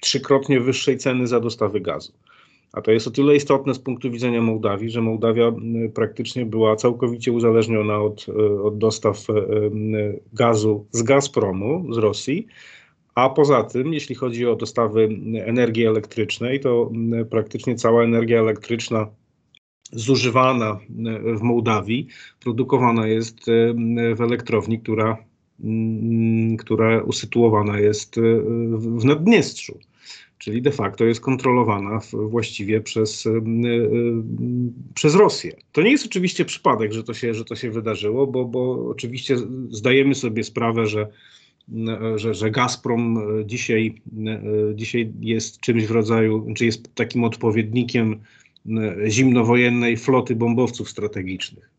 trzykrotnie 0.00 0.60
wyższej 0.60 0.98
ceny 0.98 1.26
za 1.26 1.40
dostawy 1.40 1.80
gazu. 1.80 2.12
A 2.72 2.80
to 2.80 2.92
jest 2.92 3.06
o 3.06 3.10
tyle 3.10 3.36
istotne 3.36 3.74
z 3.74 3.78
punktu 3.78 4.10
widzenia 4.10 4.42
Mołdawii, 4.42 4.90
że 4.90 5.00
Mołdawia 5.00 5.52
praktycznie 5.94 6.46
była 6.46 6.76
całkowicie 6.76 7.32
uzależniona 7.32 8.00
od, 8.00 8.26
od 8.62 8.78
dostaw 8.78 9.26
gazu 10.32 10.86
z 10.90 11.02
Gazpromu, 11.02 11.94
z 11.94 11.98
Rosji. 11.98 12.46
A 13.14 13.30
poza 13.30 13.62
tym, 13.62 13.94
jeśli 13.94 14.14
chodzi 14.14 14.46
o 14.46 14.56
dostawy 14.56 15.08
energii 15.44 15.86
elektrycznej, 15.86 16.60
to 16.60 16.90
praktycznie 17.30 17.74
cała 17.74 18.04
energia 18.04 18.40
elektryczna 18.40 19.06
zużywana 19.92 20.80
w 21.36 21.42
Mołdawii 21.42 22.06
produkowana 22.40 23.06
jest 23.06 23.40
w 24.16 24.20
elektrowni, 24.20 24.80
która, 24.80 25.16
która 26.58 27.02
usytuowana 27.02 27.80
jest 27.80 28.20
w 28.78 29.04
Naddniestrzu 29.04 29.78
czyli 30.38 30.62
de 30.62 30.72
facto 30.72 31.04
jest 31.04 31.20
kontrolowana 31.20 32.00
właściwie 32.12 32.80
przez, 32.80 33.26
y, 33.26 33.30
y, 33.30 33.42
przez 34.94 35.14
Rosję. 35.14 35.56
To 35.72 35.82
nie 35.82 35.90
jest 35.90 36.06
oczywiście 36.06 36.44
przypadek, 36.44 36.92
że 36.92 37.04
to 37.04 37.14
się, 37.14 37.34
że 37.34 37.44
to 37.44 37.56
się 37.56 37.70
wydarzyło, 37.70 38.26
bo, 38.26 38.44
bo 38.44 38.88
oczywiście 38.88 39.36
zdajemy 39.70 40.14
sobie 40.14 40.44
sprawę, 40.44 40.86
że, 40.86 41.08
że, 42.16 42.34
że 42.34 42.50
Gazprom 42.50 43.18
dzisiaj, 43.46 44.02
dzisiaj 44.74 45.12
jest 45.20 45.60
czymś 45.60 45.86
w 45.86 45.90
rodzaju, 45.90 46.46
czy 46.56 46.64
jest 46.64 46.94
takim 46.94 47.24
odpowiednikiem 47.24 48.20
zimnowojennej 49.06 49.96
floty 49.96 50.36
bombowców 50.36 50.90
strategicznych. 50.90 51.70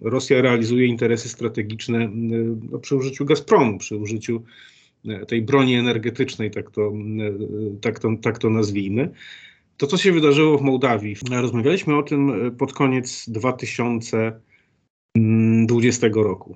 Rosja 0.00 0.42
realizuje 0.42 0.86
interesy 0.86 1.28
strategiczne 1.28 2.10
no, 2.14 2.78
przy 2.78 2.96
użyciu 2.96 3.24
Gazpromu, 3.24 3.78
przy 3.78 3.96
użyciu 3.96 4.42
tej 5.28 5.42
broni 5.42 5.74
energetycznej, 5.74 6.50
tak 6.50 6.70
to, 6.70 6.92
tak 7.80 7.98
to, 7.98 8.08
tak 8.22 8.38
to 8.38 8.50
nazwijmy. 8.50 9.10
To, 9.76 9.86
co 9.86 9.96
się 9.96 10.12
wydarzyło 10.12 10.58
w 10.58 10.62
Mołdawii, 10.62 11.16
rozmawialiśmy 11.30 11.96
o 11.96 12.02
tym 12.02 12.50
pod 12.58 12.72
koniec 12.72 13.28
2020 13.28 16.06
roku. 16.14 16.54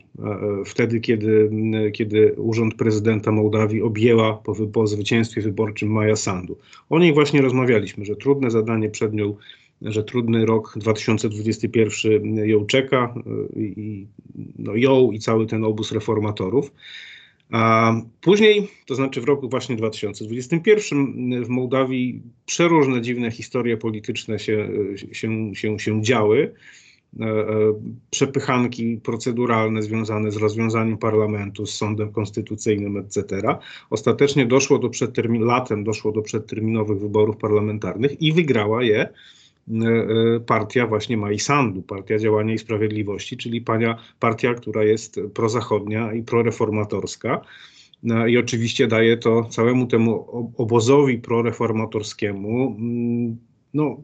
Wtedy, 0.66 1.00
kiedy, 1.00 1.50
kiedy 1.94 2.34
Urząd 2.36 2.74
Prezydenta 2.74 3.32
Mołdawii 3.32 3.82
objęła 3.82 4.34
po, 4.34 4.66
po 4.66 4.86
zwycięstwie 4.86 5.40
wyborczym 5.40 5.92
Maja 5.92 6.16
Sandu. 6.16 6.58
O 6.90 6.98
niej 6.98 7.12
właśnie 7.12 7.42
rozmawialiśmy, 7.42 8.04
że 8.04 8.16
trudne 8.16 8.50
zadanie 8.50 8.90
przed 8.90 9.14
nią 9.14 9.34
że 9.82 10.04
trudny 10.04 10.46
rok 10.46 10.74
2021 10.76 12.36
ją 12.36 12.66
czeka, 12.66 13.14
i, 13.56 14.06
no 14.58 14.74
ją 14.74 15.10
i 15.10 15.18
cały 15.18 15.46
ten 15.46 15.64
obóz 15.64 15.92
reformatorów. 15.92 16.72
Później, 18.20 18.68
to 18.86 18.94
znaczy 18.94 19.20
w 19.20 19.24
roku 19.24 19.48
właśnie 19.48 19.76
2021 19.76 21.44
w 21.44 21.48
Mołdawii 21.48 22.22
przeróżne 22.46 23.02
dziwne 23.02 23.30
historie 23.30 23.76
polityczne 23.76 24.38
się, 24.38 24.68
się, 25.12 25.54
się, 25.54 25.78
się 25.78 26.02
działy. 26.02 26.54
E, 27.20 27.24
e, 27.24 27.46
przepychanki 28.10 29.00
proceduralne 29.02 29.82
związane 29.82 30.30
z 30.30 30.36
rozwiązaniem 30.36 30.98
parlamentu, 30.98 31.66
z 31.66 31.74
sądem 31.74 32.12
konstytucyjnym, 32.12 32.96
etc. 32.96 33.24
Ostatecznie 33.90 34.46
doszło 34.46 34.78
do 34.78 34.90
latem 35.40 35.84
doszło 35.84 36.12
do 36.12 36.22
przedterminowych 36.22 36.98
wyborów 36.98 37.36
parlamentarnych 37.36 38.22
i 38.22 38.32
wygrała 38.32 38.82
je 38.82 39.08
partia 40.46 40.86
właśnie 40.86 41.16
Majsandu, 41.16 41.82
Partia 41.82 42.18
Działania 42.18 42.54
i 42.54 42.58
Sprawiedliwości, 42.58 43.36
czyli 43.36 43.60
pania, 43.60 43.98
partia, 44.20 44.54
która 44.54 44.84
jest 44.84 45.20
prozachodnia 45.34 46.12
i 46.12 46.22
proreformatorska. 46.22 47.40
No 48.02 48.26
I 48.26 48.38
oczywiście 48.38 48.86
daje 48.86 49.16
to 49.16 49.44
całemu 49.44 49.86
temu 49.86 50.26
obozowi 50.56 51.18
proreformatorskiemu 51.18 52.76
mm, 52.78 53.36
no, 53.74 54.02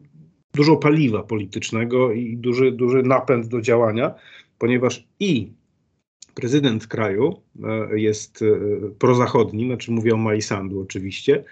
dużo 0.53 0.75
paliwa 0.77 1.23
politycznego 1.23 2.11
i 2.11 2.37
duży, 2.37 2.71
duży 2.71 3.03
napęd 3.03 3.47
do 3.47 3.61
działania, 3.61 4.13
ponieważ 4.57 5.07
i 5.19 5.53
prezydent 6.35 6.87
kraju 6.87 7.41
e, 7.63 7.99
jest 7.99 8.43
prozachodni, 8.99 9.65
znaczy 9.65 9.91
mówię 9.91 10.13
o 10.13 10.17
Majsandu 10.17 10.81
oczywiście, 10.81 11.43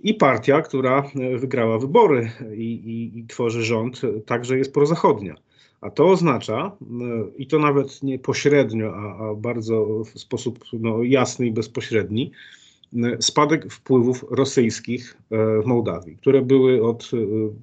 i 0.00 0.14
partia, 0.14 0.62
która 0.62 0.98
e, 0.98 1.38
wygrała 1.38 1.78
wybory 1.78 2.30
i, 2.54 2.62
i, 2.62 3.18
i, 3.18 3.26
tworzy 3.26 3.62
rząd, 3.62 4.00
także 4.26 4.58
jest 4.58 4.74
prozachodnia. 4.74 5.34
A 5.80 5.90
to 5.90 6.08
oznacza, 6.08 6.76
e, 6.82 6.84
i 7.38 7.46
to 7.46 7.58
nawet 7.58 8.02
nie 8.02 8.18
pośrednio, 8.18 8.94
a, 8.94 9.28
a 9.30 9.34
bardzo 9.34 9.86
w 10.04 10.18
sposób 10.18 10.58
no, 10.72 11.02
jasny 11.02 11.46
i 11.46 11.52
bezpośredni, 11.52 12.32
e, 12.96 13.22
spadek 13.22 13.72
wpływów 13.72 14.24
rosyjskich 14.30 15.16
w 15.62 15.66
Mołdawii, 15.66 16.16
które 16.16 16.42
były 16.42 16.82
od, 16.82 17.10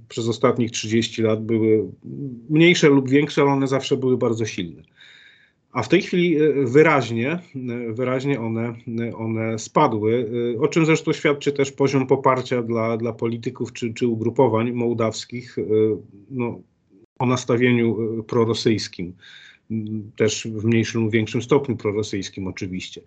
przez 0.10 0.28
ostatnich 0.28 0.72
30 0.72 1.22
lat 1.22 1.46
były 1.46 1.92
mniejsze 2.50 2.90
lub 2.90 3.10
większe, 3.10 3.42
ale 3.42 3.52
one 3.52 3.68
zawsze 3.68 3.98
były 3.98 4.18
bardzo 4.18 4.46
silne. 4.46 4.82
A 5.74 5.84
w 5.84 5.90
tej 5.90 6.02
chwili 6.02 6.36
e, 6.36 6.54
wyraźnie, 6.66 7.32
e, 7.32 7.94
wyraźnie 7.94 8.40
one, 8.40 8.76
one 9.18 9.60
spadły, 9.60 10.30
e, 10.56 10.60
o 10.60 10.68
czym 10.68 10.86
zresztą 10.86 11.14
świadczy 11.14 11.52
też 11.52 11.72
poziom 11.72 12.08
poparcia 12.08 12.62
dla, 12.62 12.98
dla 12.98 13.14
polityków 13.14 13.74
czy, 13.74 13.94
czy 13.94 14.08
ugrupowań 14.08 14.72
mołdawskich 14.72 15.58
no, 16.32 16.60
o 17.20 17.26
nastawieniu 17.26 18.24
prorosyjskim, 18.24 19.14
też 20.16 20.48
w 20.48 20.66
mniejszym 20.66 21.04
lub 21.04 21.12
większym 21.12 21.42
stopniu 21.42 21.78
prorosyjskim 21.78 22.48
oczywiście. 22.48 23.02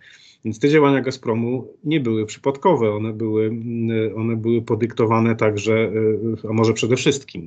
Więc 0.44 0.58
te 0.58 0.68
działania 0.68 1.00
Gazpromu 1.00 1.68
nie 1.84 2.00
były 2.00 2.26
przypadkowe, 2.26 2.90
one 2.90 3.12
były, 3.12 3.50
one 4.16 4.36
były 4.36 4.62
podyktowane 4.62 5.36
także, 5.36 5.92
a 6.50 6.52
może 6.52 6.72
przede 6.72 6.96
wszystkim, 6.96 7.46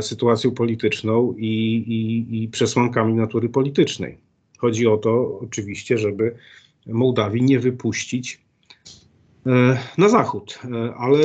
sytuacją 0.00 0.50
polityczną 0.50 1.34
i, 1.38 1.46
i, 1.76 2.42
i 2.42 2.48
przesłankami 2.48 3.14
natury 3.14 3.48
politycznej. 3.48 4.26
Chodzi 4.58 4.86
o 4.86 4.96
to 4.96 5.38
oczywiście, 5.42 5.98
żeby 5.98 6.34
Mołdawii 6.86 7.42
nie 7.42 7.60
wypuścić 7.60 8.40
e, 9.46 9.78
na 9.98 10.08
zachód, 10.08 10.58
e, 10.64 10.94
ale 10.94 11.18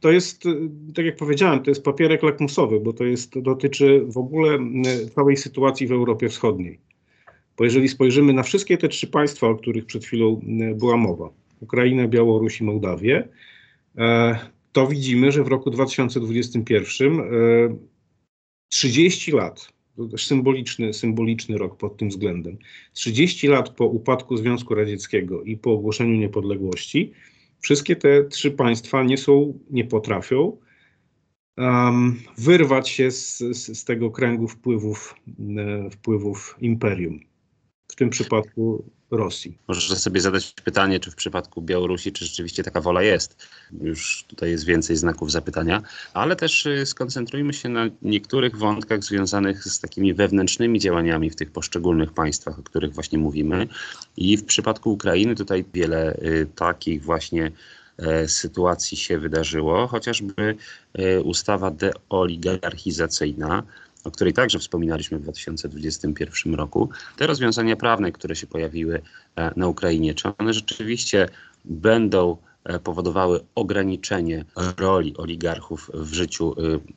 to 0.00 0.12
jest, 0.12 0.46
e, 0.46 0.50
tak 0.94 1.04
jak 1.04 1.16
powiedziałem, 1.16 1.62
to 1.62 1.70
jest 1.70 1.84
papierek 1.84 2.22
lakmusowy, 2.22 2.80
bo 2.80 2.92
to 2.92 3.04
jest, 3.04 3.38
dotyczy 3.38 4.04
w 4.06 4.18
ogóle 4.18 4.58
całej 5.14 5.36
sytuacji 5.36 5.86
w 5.86 5.92
Europie 5.92 6.28
Wschodniej. 6.28 6.78
Bo 7.56 7.64
jeżeli 7.64 7.88
spojrzymy 7.88 8.32
na 8.32 8.42
wszystkie 8.42 8.78
te 8.78 8.88
trzy 8.88 9.06
państwa, 9.06 9.46
o 9.46 9.54
których 9.54 9.86
przed 9.86 10.04
chwilą 10.04 10.40
była 10.74 10.96
mowa, 10.96 11.30
Ukrainę, 11.60 12.08
Białoruś 12.08 12.60
i 12.60 12.64
Mołdawię, 12.64 13.28
to 14.72 14.86
widzimy, 14.86 15.32
że 15.32 15.44
w 15.44 15.48
roku 15.48 15.70
2021 15.70 17.22
30 18.68 19.32
lat 19.32 19.72
symboliczny, 20.16 20.92
symboliczny 20.92 21.58
rok 21.58 21.76
pod 21.76 21.96
tym 21.96 22.08
względem. 22.08 22.58
30 22.92 23.48
lat 23.48 23.70
po 23.70 23.86
upadku 23.86 24.36
Związku 24.36 24.74
Radzieckiego 24.74 25.42
i 25.42 25.56
po 25.56 25.72
ogłoszeniu 25.72 26.16
niepodległości, 26.16 27.12
wszystkie 27.60 27.96
te 27.96 28.24
trzy 28.24 28.50
państwa 28.50 29.02
nie 29.02 29.18
są, 29.18 29.58
nie 29.70 29.84
potrafią 29.84 30.56
um, 31.56 32.20
wyrwać 32.38 32.88
się 32.88 33.10
z, 33.10 33.38
z, 33.38 33.78
z, 33.78 33.84
tego 33.84 34.10
kręgu 34.10 34.48
wpływów, 34.48 35.14
e, 35.56 35.90
wpływów 35.90 36.56
imperium. 36.60 37.20
W 37.88 37.96
tym 37.96 38.10
przypadku 38.10 38.90
Rosji. 39.16 39.58
Możesz 39.68 39.98
sobie 39.98 40.20
zadać 40.20 40.54
pytanie, 40.64 41.00
czy 41.00 41.10
w 41.10 41.14
przypadku 41.14 41.62
Białorusi, 41.62 42.12
czy 42.12 42.24
rzeczywiście 42.24 42.62
taka 42.62 42.80
wola 42.80 43.02
jest. 43.02 43.48
Już 43.82 44.24
tutaj 44.28 44.50
jest 44.50 44.64
więcej 44.64 44.96
znaków 44.96 45.32
zapytania, 45.32 45.82
ale 46.14 46.36
też 46.36 46.66
y, 46.66 46.86
skoncentrujmy 46.86 47.52
się 47.52 47.68
na 47.68 47.86
niektórych 48.02 48.56
wątkach 48.56 49.04
związanych 49.04 49.64
z 49.64 49.80
takimi 49.80 50.14
wewnętrznymi 50.14 50.78
działaniami 50.78 51.30
w 51.30 51.36
tych 51.36 51.50
poszczególnych 51.50 52.12
państwach, 52.12 52.58
o 52.58 52.62
których 52.62 52.94
właśnie 52.94 53.18
mówimy. 53.18 53.68
I 54.16 54.36
w 54.36 54.44
przypadku 54.44 54.92
Ukrainy 54.92 55.34
tutaj 55.34 55.64
wiele 55.74 56.14
y, 56.16 56.46
takich 56.54 57.02
właśnie 57.02 57.52
e, 57.98 58.28
sytuacji 58.28 58.96
się 58.96 59.18
wydarzyło, 59.18 59.86
chociażby 59.86 60.56
e, 60.94 61.20
ustawa 61.20 61.70
deoligarchizacyjna, 61.70 63.62
o 64.04 64.10
której 64.10 64.32
także 64.32 64.58
wspominaliśmy 64.58 65.18
w 65.18 65.22
2021 65.22 66.54
roku, 66.54 66.88
te 67.16 67.26
rozwiązania 67.26 67.76
prawne, 67.76 68.12
które 68.12 68.36
się 68.36 68.46
pojawiły 68.46 69.02
e, 69.36 69.52
na 69.56 69.68
Ukrainie, 69.68 70.14
czy 70.14 70.28
one 70.38 70.52
rzeczywiście 70.52 71.28
będą 71.64 72.36
e, 72.64 72.78
powodowały 72.78 73.40
ograniczenie 73.54 74.44
roli 74.78 75.16
oligarchów 75.16 75.90
w 75.94 76.12
życiu 76.12 76.54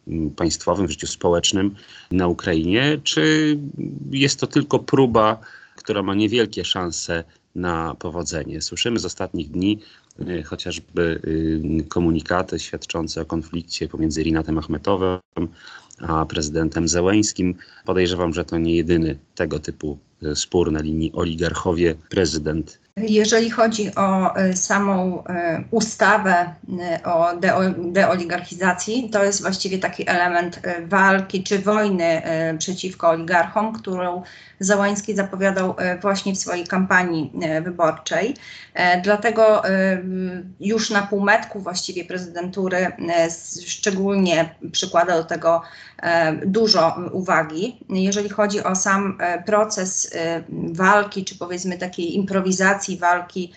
e, 0.08 0.30
państwowym, 0.36 0.88
w 0.88 0.92
życiu 0.92 1.08
społecznym 1.08 1.76
na 2.12 2.28
Ukrainie, 2.28 3.00
czy 3.04 3.58
jest 4.12 4.40
to 4.40 4.48
tylko 4.48 4.80
próba, 4.80 5.40
która 5.76 6.04
ma 6.04 6.16
niewielkie 6.16 6.66
szanse 6.66 7.24
na 7.56 7.96
powodzenie? 7.96 8.62
Słyszymy 8.62 9.00
z 9.00 9.06
ostatnich 9.06 9.52
dni 9.52 9.80
chociażby 10.46 11.22
komunikaty 11.90 12.60
świadczące 12.60 13.22
o 13.22 13.26
konflikcie 13.26 13.88
pomiędzy 13.88 14.24
Rinatem 14.24 14.58
Achmetowem 14.58 15.20
a 16.02 16.26
prezydentem 16.26 16.88
Zełęńskim. 16.88 17.56
Podejrzewam, 17.86 18.34
że 18.34 18.46
to 18.46 18.58
nie 18.58 18.76
jedyny 18.76 19.18
tego 19.36 19.60
typu 19.60 19.98
e, 20.24 20.36
spór 20.36 20.72
na 20.72 20.82
linii 20.82 21.12
oligarchowie, 21.14 21.96
prezydent 22.10 22.80
Jeżeli 22.98 23.50
chodzi 23.50 23.96
o 23.96 24.34
samą 24.54 25.24
ustawę 25.72 26.54
o 27.04 27.28
deoligarchizacji, 27.78 29.10
to 29.10 29.24
jest 29.24 29.42
właściwie 29.42 29.78
taki 29.78 30.10
element 30.10 30.60
walki 30.86 31.44
czy 31.44 31.60
wojny 31.60 32.22
przeciwko 32.60 33.10
oligarchom, 33.10 33.74
którą 33.74 34.24
Załański 34.60 35.16
zapowiadał 35.16 35.76
właśnie 36.02 36.34
w 36.34 36.38
swojej 36.38 36.68
kampanii 36.68 37.32
wyborczej. 37.64 38.36
Dlatego 39.04 39.62
już 40.60 40.90
na 40.90 41.02
półmetku 41.02 41.60
właściwie 41.60 42.06
prezydentury 42.06 42.92
szczególnie 43.66 44.56
przykłada 44.72 45.18
do 45.18 45.24
tego 45.24 45.62
dużo 46.46 46.96
uwagi. 47.12 47.80
Jeżeli 47.90 48.30
chodzi 48.30 48.64
o 48.64 48.76
sam 48.76 49.18
proces 49.46 50.12
walki, 50.50 51.26
czy 51.26 51.38
powiedzmy 51.38 51.78
takiej 51.78 52.16
improwizacji 52.16 52.87
walki 52.96 53.54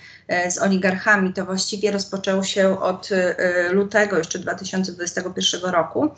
z 0.50 0.58
oligarchami, 0.58 1.32
to 1.32 1.44
właściwie 1.44 1.90
rozpoczęło 1.90 2.42
się 2.42 2.80
od 2.80 3.08
lutego 3.70 4.18
jeszcze 4.18 4.38
2021 4.38 5.70
roku, 5.70 6.10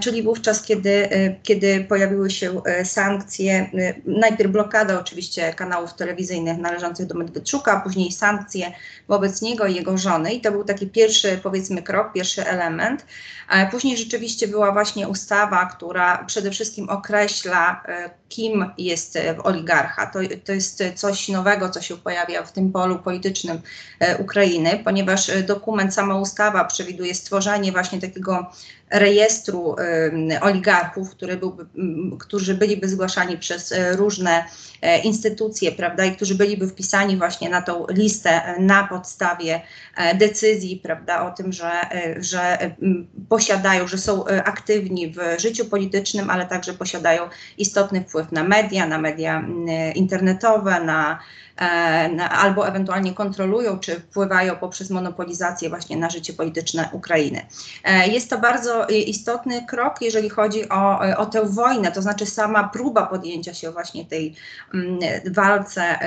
czyli 0.00 0.22
wówczas, 0.22 0.62
kiedy, 0.62 1.08
kiedy 1.42 1.84
pojawiły 1.88 2.30
się 2.30 2.62
sankcje, 2.84 3.70
najpierw 4.04 4.50
blokada 4.50 5.00
oczywiście 5.00 5.54
kanałów 5.54 5.94
telewizyjnych 5.94 6.58
należących 6.58 7.06
do 7.06 7.14
Medwedczuka, 7.14 7.80
później 7.80 8.12
sankcje 8.12 8.72
wobec 9.08 9.42
niego 9.42 9.66
i 9.66 9.74
jego 9.74 9.98
żony 9.98 10.32
i 10.32 10.40
to 10.40 10.52
był 10.52 10.64
taki 10.64 10.86
pierwszy 10.86 11.40
powiedzmy 11.42 11.82
krok, 11.82 12.12
pierwszy 12.12 12.46
element. 12.46 13.06
Później 13.70 13.96
rzeczywiście 13.96 14.48
była 14.48 14.72
właśnie 14.72 15.08
ustawa, 15.08 15.66
która 15.66 16.24
przede 16.24 16.50
wszystkim 16.50 16.88
określa, 16.88 17.82
kim 18.28 18.70
jest 18.78 19.18
oligarcha. 19.42 20.06
To, 20.06 20.18
to 20.44 20.52
jest 20.52 20.82
coś 20.94 21.28
nowego, 21.28 21.70
co 21.70 21.80
się 21.80 21.96
pojawia 21.96 22.42
w 22.42 22.52
tym 22.52 22.72
polu 22.72 22.98
politycznym 22.98 23.33
Ukrainy, 24.18 24.80
ponieważ 24.84 25.30
dokument, 25.46 25.94
sama 25.94 26.18
ustawa 26.18 26.64
przewiduje 26.64 27.14
stworzenie 27.14 27.72
właśnie 27.72 28.00
takiego 28.00 28.50
rejestru 28.90 29.76
oligarchów, 30.40 31.10
który 31.10 31.36
byłby, 31.36 31.66
którzy 32.18 32.54
byliby 32.54 32.88
zgłaszani 32.88 33.38
przez 33.38 33.74
różne 33.96 34.44
instytucje, 35.04 35.72
prawda, 35.72 36.04
i 36.04 36.16
którzy 36.16 36.34
byliby 36.34 36.68
wpisani 36.68 37.16
właśnie 37.16 37.50
na 37.50 37.62
tą 37.62 37.86
listę 37.88 38.54
na 38.58 38.86
podstawie 38.86 39.60
decyzji, 40.14 40.80
prawda, 40.82 41.26
o 41.26 41.30
tym, 41.30 41.52
że, 41.52 41.70
że 42.16 42.70
posiadają, 43.28 43.88
że 43.88 43.98
są 43.98 44.24
aktywni 44.24 45.12
w 45.12 45.40
życiu 45.40 45.64
politycznym, 45.64 46.30
ale 46.30 46.46
także 46.46 46.72
posiadają 46.72 47.22
istotny 47.58 48.00
wpływ 48.00 48.32
na 48.32 48.44
media, 48.44 48.86
na 48.86 48.98
media 48.98 49.44
internetowe, 49.94 50.80
na 50.80 51.18
albo 52.30 52.68
ewentualnie 52.68 53.14
kontrolują 53.14 53.78
czy 53.78 54.00
wpływają 54.00 54.56
poprzez 54.56 54.90
monopolizację 54.90 55.68
właśnie 55.68 55.96
na 55.96 56.10
życie 56.10 56.32
polityczne 56.32 56.88
Ukrainy. 56.92 57.46
Jest 58.06 58.30
to 58.30 58.38
bardzo 58.38 58.86
istotny 58.86 59.66
krok, 59.66 60.02
jeżeli 60.02 60.30
chodzi 60.30 60.68
o, 60.68 61.00
o 61.16 61.26
tę 61.26 61.44
wojnę, 61.44 61.92
to 61.92 62.02
znaczy 62.02 62.26
sama 62.26 62.68
próba 62.68 63.06
podjęcia 63.06 63.54
się 63.54 63.70
właśnie 63.70 64.04
tej 64.04 64.34
walce 65.30 65.98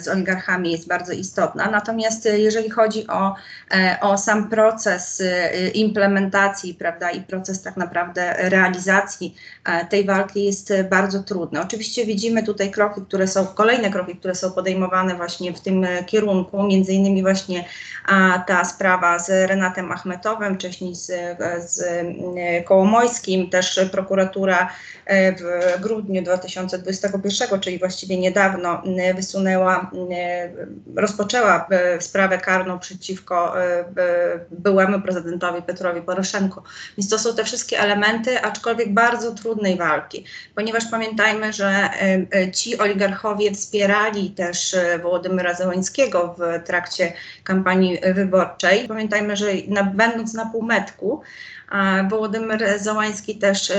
z 0.00 0.08
oligarchami 0.08 0.72
jest 0.72 0.88
bardzo 0.88 1.12
istotna. 1.12 1.70
Natomiast 1.70 2.28
jeżeli 2.36 2.70
chodzi 2.70 3.06
o, 3.06 3.34
o 4.00 4.18
sam 4.18 4.48
proces 4.48 5.22
implementacji, 5.74 6.74
prawda, 6.74 7.10
i 7.10 7.20
proces 7.22 7.62
tak 7.62 7.76
naprawdę 7.76 8.34
realizacji 8.38 9.34
tej 9.90 10.04
walki 10.04 10.44
jest 10.44 10.72
bardzo 10.90 11.22
trudny. 11.22 11.60
Oczywiście 11.60 12.06
widzimy 12.06 12.42
tutaj 12.42 12.70
kroki, 12.70 13.00
które 13.08 13.28
są, 13.28 13.46
kolejne 13.46 13.90
kroki, 13.90 14.16
które 14.16 14.34
są 14.34 14.52
podejmowane 14.52 14.93
właśnie 15.16 15.52
w 15.52 15.60
tym 15.60 15.86
kierunku, 16.06 16.62
między 16.62 16.92
innymi 16.92 17.22
właśnie 17.22 17.64
ta 18.46 18.64
sprawa 18.64 19.18
z 19.18 19.28
Renatem 19.28 19.92
Achmetowem, 19.92 20.54
wcześniej 20.54 20.94
z, 20.94 21.12
z 21.70 21.84
Kołomojskim, 22.64 23.50
też 23.50 23.80
prokuratura 23.92 24.70
w 25.08 25.80
grudniu 25.80 26.22
2021, 26.22 27.60
czyli 27.60 27.78
właściwie 27.78 28.18
niedawno 28.18 28.82
wysunęła, 29.14 29.90
rozpoczęła 30.96 31.68
sprawę 32.00 32.38
karną 32.38 32.78
przeciwko 32.78 33.54
byłemu 34.50 35.00
prezydentowi 35.00 35.62
Petrowi 35.62 36.02
Poroszenko. 36.02 36.62
Więc 36.98 37.10
to 37.10 37.18
są 37.18 37.34
te 37.34 37.44
wszystkie 37.44 37.80
elementy, 37.80 38.42
aczkolwiek 38.42 38.94
bardzo 38.94 39.34
trudnej 39.34 39.76
walki, 39.76 40.24
ponieważ 40.54 40.84
pamiętajmy, 40.90 41.52
że 41.52 41.90
ci 42.54 42.78
oligarchowie 42.78 43.52
wspierali 43.52 44.30
też 44.30 44.76
Wołodymyra 45.02 45.54
Zełańskiego 45.54 46.36
w 46.38 46.66
trakcie 46.66 47.12
kampanii 47.44 48.00
wyborczej. 48.14 48.88
Pamiętajmy, 48.88 49.36
że 49.36 49.46
na, 49.68 49.84
będąc 49.84 50.34
na 50.34 50.46
półmetku, 50.46 51.22
Wołodymyr 52.10 52.64
Załański 52.78 53.38
też 53.38 53.72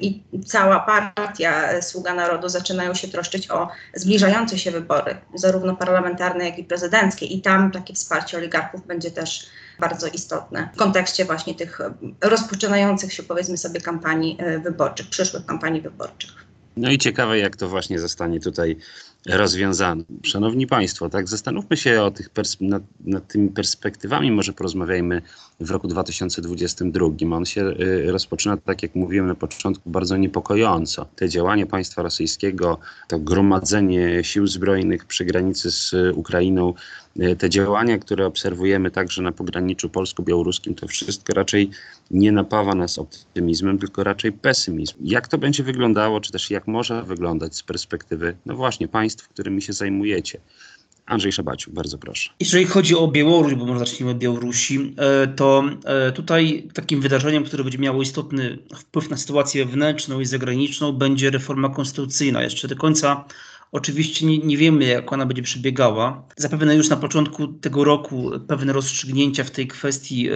i 0.00 0.22
cała 0.46 0.80
partia 0.80 1.82
Sługa 1.82 2.14
Narodu 2.14 2.48
zaczynają 2.48 2.94
się 2.94 3.08
troszczyć 3.08 3.50
o 3.50 3.68
zbliżające 3.94 4.58
się 4.58 4.70
wybory, 4.70 5.16
zarówno 5.34 5.76
parlamentarne, 5.76 6.44
jak 6.44 6.58
i 6.58 6.64
prezydenckie. 6.64 7.26
I 7.26 7.42
tam 7.42 7.70
takie 7.70 7.94
wsparcie 7.94 8.36
oligarchów 8.36 8.86
będzie 8.86 9.10
też 9.10 9.46
bardzo 9.80 10.06
istotne 10.06 10.68
w 10.74 10.78
kontekście 10.78 11.24
właśnie 11.24 11.54
tych 11.54 11.80
rozpoczynających 12.20 13.12
się, 13.12 13.22
powiedzmy 13.22 13.56
sobie, 13.56 13.80
kampanii 13.80 14.38
wyborczych, 14.62 15.10
przyszłych 15.10 15.46
kampanii 15.46 15.80
wyborczych. 15.80 16.49
No 16.76 16.90
i 16.90 16.98
ciekawe, 16.98 17.38
jak 17.38 17.56
to 17.56 17.68
właśnie 17.68 17.98
zostanie 17.98 18.40
tutaj 18.40 18.76
rozwiązane. 19.26 20.04
Szanowni 20.22 20.66
Państwo, 20.66 21.08
tak 21.08 21.28
zastanówmy 21.28 21.76
się 21.76 22.02
o 22.02 22.10
tych 22.10 22.30
nad, 22.60 22.82
nad, 23.04 23.28
tymi 23.28 23.48
perspektywami, 23.48 24.32
może 24.32 24.52
porozmawiajmy 24.52 25.22
w 25.60 25.70
roku 25.70 25.88
2022. 25.88 27.06
On 27.30 27.44
się 27.46 27.60
y, 27.60 28.12
rozpoczyna, 28.12 28.56
tak 28.56 28.82
jak 28.82 28.94
mówiłem 28.94 29.26
na 29.26 29.34
początku, 29.34 29.90
bardzo 29.90 30.16
niepokojąco. 30.16 31.06
Te 31.16 31.28
działania 31.28 31.66
państwa 31.66 32.02
rosyjskiego, 32.02 32.78
to 33.08 33.18
gromadzenie 33.18 34.24
sił 34.24 34.46
zbrojnych 34.46 35.04
przy 35.04 35.24
granicy 35.24 35.70
z 35.70 35.94
Ukrainą, 36.14 36.74
te 37.38 37.50
działania, 37.50 37.98
które 37.98 38.26
obserwujemy 38.26 38.90
także 38.90 39.22
na 39.22 39.32
pograniczu 39.32 39.88
polsko-białoruskim, 39.88 40.74
to 40.74 40.88
wszystko 40.88 41.34
raczej 41.34 41.70
nie 42.10 42.32
napawa 42.32 42.74
nas 42.74 42.98
optymizmem, 42.98 43.78
tylko 43.78 44.04
raczej 44.04 44.32
pesymizmem. 44.32 45.06
Jak 45.06 45.28
to 45.28 45.38
będzie 45.38 45.62
wyglądało, 45.62 46.20
czy 46.20 46.32
też 46.32 46.50
jak 46.50 46.66
może 46.66 47.02
wyglądać 47.02 47.56
z 47.56 47.62
perspektywy, 47.62 48.36
no 48.46 48.56
właśnie, 48.56 48.88
państw, 48.88 49.28
którymi 49.28 49.62
się 49.62 49.72
zajmujecie? 49.72 50.40
Andrzej 51.06 51.32
Szabaciuk, 51.32 51.74
bardzo 51.74 51.98
proszę. 51.98 52.30
Jeżeli 52.40 52.64
chodzi 52.64 52.96
o 52.96 53.08
Białoruś, 53.08 53.54
bo 53.54 53.66
może 53.66 53.78
zacznijmy 53.78 54.10
od 54.10 54.18
Białorusi, 54.18 54.94
e, 54.96 55.26
to 55.26 55.64
e, 55.84 56.12
tutaj 56.12 56.68
takim 56.74 57.00
wydarzeniem, 57.00 57.44
które 57.44 57.64
będzie 57.64 57.78
miało 57.78 58.02
istotny 58.02 58.58
wpływ 58.76 59.10
na 59.10 59.16
sytuację 59.16 59.64
wewnętrzną 59.64 60.20
i 60.20 60.24
zagraniczną, 60.24 60.92
będzie 60.92 61.30
reforma 61.30 61.68
konstytucyjna. 61.68 62.42
Jeszcze 62.42 62.68
do 62.68 62.76
końca 62.76 63.24
Oczywiście 63.72 64.26
nie, 64.26 64.38
nie, 64.38 64.56
wiemy, 64.56 64.84
jak 64.84 65.12
ona 65.12 65.26
będzie 65.26 65.42
przebiegała. 65.42 66.28
Zapewne 66.36 66.76
już 66.76 66.88
na 66.88 66.96
początku 66.96 67.48
tego 67.48 67.84
roku 67.84 68.30
pewne 68.46 68.72
rozstrzygnięcia 68.72 69.44
w 69.44 69.50
tej 69.50 69.66
kwestii 69.66 70.28
e, 70.28 70.34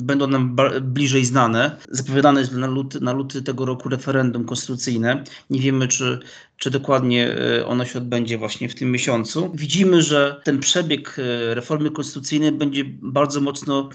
będą 0.00 0.26
nam 0.26 0.56
bliżej 0.82 1.24
znane. 1.24 1.76
Zapowiadane 1.90 2.40
jest 2.40 2.52
na 2.52 2.66
luty, 2.66 3.00
na 3.00 3.12
luty 3.12 3.42
tego 3.42 3.64
roku 3.64 3.88
referendum 3.88 4.44
konstytucyjne. 4.44 5.24
Nie 5.50 5.60
wiemy, 5.60 5.88
czy, 5.88 6.18
czy 6.56 6.70
dokładnie 6.70 7.36
e, 7.36 7.66
ono 7.66 7.84
się 7.84 7.98
odbędzie 7.98 8.38
właśnie 8.38 8.68
w 8.68 8.74
tym 8.74 8.92
miesiącu. 8.92 9.52
Widzimy, 9.54 10.02
że 10.02 10.40
ten 10.44 10.60
przebieg 10.60 11.16
e, 11.18 11.54
reformy 11.54 11.90
konstytucyjnej 11.90 12.52
będzie 12.52 12.84
bardzo 13.02 13.40
mocno 13.40 13.88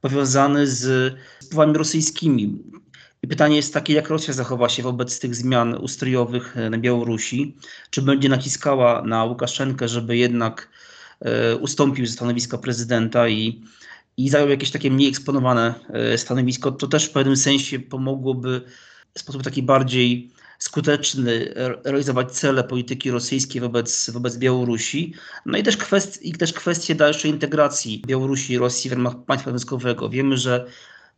powiązany 0.00 0.66
z 0.66 1.14
wpływami 1.44 1.74
rosyjskimi. 1.74 2.58
I 3.22 3.28
pytanie 3.28 3.56
jest 3.56 3.74
takie, 3.74 3.92
jak 3.92 4.08
Rosja 4.08 4.34
zachowa 4.34 4.68
się 4.68 4.82
wobec 4.82 5.20
tych 5.20 5.34
zmian 5.34 5.74
ustrojowych 5.74 6.56
e, 6.56 6.70
na 6.70 6.78
Białorusi? 6.78 7.56
Czy 7.90 8.02
będzie 8.02 8.28
naciskała 8.28 9.02
na 9.02 9.24
Łukaszenkę, 9.24 9.88
żeby 9.88 10.16
jednak 10.16 10.68
e, 11.20 11.56
ustąpił 11.56 12.06
ze 12.06 12.12
stanowiska 12.12 12.58
prezydenta 12.58 13.28
i, 13.28 13.64
i 14.16 14.28
zajął 14.28 14.48
jakieś 14.48 14.70
takie 14.70 14.90
mniej 14.90 15.08
eksponowane 15.08 15.74
e, 15.92 16.18
stanowisko? 16.18 16.72
To 16.72 16.86
też 16.86 17.04
w 17.04 17.10
pewnym 17.10 17.36
sensie 17.36 17.78
pomogłoby 17.78 18.62
w 19.14 19.20
sposób 19.20 19.42
taki 19.42 19.62
bardziej 19.62 20.30
skuteczny 20.58 21.54
realizować 21.84 22.32
cele 22.32 22.64
polityki 22.64 23.10
rosyjskiej 23.10 23.60
wobec, 23.60 24.10
wobec 24.10 24.36
Białorusi. 24.36 25.14
No 25.46 25.58
i 25.58 25.62
też, 25.62 25.76
kwest, 25.76 26.22
i 26.22 26.32
też 26.32 26.52
kwestie 26.52 26.94
dalszej 26.94 27.30
integracji 27.30 28.02
Białorusi 28.06 28.52
i 28.52 28.58
Rosji 28.58 28.90
w 28.90 28.92
ramach 28.92 29.24
państwa 29.26 29.50
wojskowego. 29.50 30.08
Wiemy, 30.08 30.36
że 30.36 30.66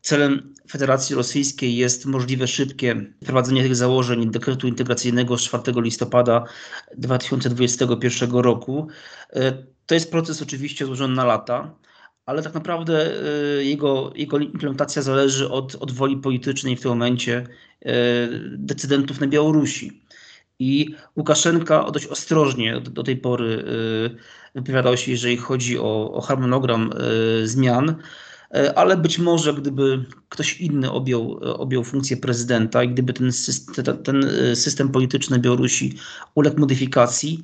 Celem 0.02 0.54
Federacji 0.70 1.16
Rosyjskiej 1.16 1.76
jest 1.76 2.06
możliwe 2.06 2.46
szybkie 2.46 3.12
wprowadzenie 3.22 3.62
tych 3.62 3.76
założeń 3.76 4.30
dekretu 4.30 4.68
integracyjnego 4.68 5.38
z 5.38 5.42
4 5.42 5.62
listopada 5.76 6.44
2021 6.96 8.30
roku. 8.30 8.88
E, 9.32 9.52
to 9.86 9.94
jest 9.94 10.10
proces 10.10 10.42
oczywiście 10.42 10.86
złożony 10.86 11.14
na 11.14 11.24
lata, 11.24 11.74
ale 12.26 12.42
tak 12.42 12.54
naprawdę 12.54 13.10
e, 13.58 13.64
jego, 13.64 14.12
jego 14.14 14.38
implementacja 14.38 15.02
zależy 15.02 15.50
od, 15.50 15.74
od 15.74 15.92
woli 15.92 16.16
politycznej 16.16 16.76
w 16.76 16.80
tym 16.80 16.88
momencie 16.88 17.46
e, 17.82 17.92
decydentów 18.50 19.20
na 19.20 19.26
Białorusi. 19.26 20.02
I 20.58 20.94
Łukaszenka 21.16 21.90
dość 21.90 22.06
ostrożnie 22.06 22.80
do, 22.80 22.90
do 22.90 23.02
tej 23.02 23.16
pory 23.16 23.64
wypowiadał 24.54 24.96
się, 24.96 25.10
jeżeli 25.10 25.36
chodzi 25.36 25.78
o, 25.78 26.12
o 26.12 26.20
harmonogram 26.20 26.90
zmian. 27.44 28.02
E, 28.54 28.78
ale 28.78 28.96
być 28.96 29.18
może 29.18 29.54
gdyby 29.54 30.04
ktoś 30.28 30.60
inny 30.60 30.90
objął, 30.90 31.38
objął 31.42 31.84
funkcję 31.84 32.16
prezydenta 32.16 32.84
i 32.84 32.88
gdyby 32.88 33.12
ten 33.12 33.32
system, 33.32 33.84
ten 34.02 34.24
e, 34.24 34.56
system 34.56 34.88
polityczny 34.88 35.38
Białorusi 35.38 35.94
uległ 36.34 36.60
modyfikacji, 36.60 37.42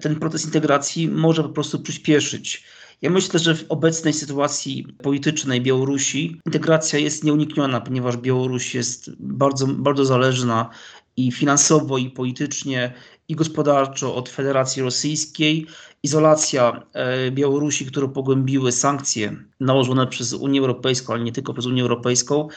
ten 0.00 0.16
proces 0.16 0.44
integracji 0.44 1.08
może 1.08 1.42
po 1.42 1.48
prostu 1.48 1.80
przyspieszyć. 1.80 2.64
Ja 3.02 3.10
myślę, 3.10 3.40
że 3.40 3.54
w 3.54 3.64
obecnej 3.68 4.12
sytuacji 4.12 4.86
politycznej 5.02 5.60
Białorusi 5.60 6.40
integracja 6.46 6.98
jest 6.98 7.24
nieunikniona, 7.24 7.80
ponieważ 7.80 8.16
Białoruś 8.16 8.74
jest 8.74 9.10
bardzo, 9.18 9.66
bardzo 9.66 10.04
zależna 10.04 10.70
i 11.16 11.32
finansowo, 11.32 11.98
i 11.98 12.10
politycznie, 12.10 12.92
i 13.28 13.34
gospodarczo 13.34 14.14
od 14.14 14.28
Federacji 14.28 14.82
Rosyjskiej. 14.82 15.66
Izolacja 16.06 16.82
e, 16.92 17.30
Białorusi, 17.30 17.86
którą 17.86 18.08
pogłębiły 18.08 18.72
sankcje 18.72 19.36
nałożone 19.60 20.06
przez 20.06 20.32
Unię 20.32 20.60
Europejską, 20.60 21.12
ale 21.12 21.24
nie 21.24 21.32
tylko 21.32 21.52
przez 21.52 21.66
Unię 21.66 21.82
Europejską, 21.82 22.48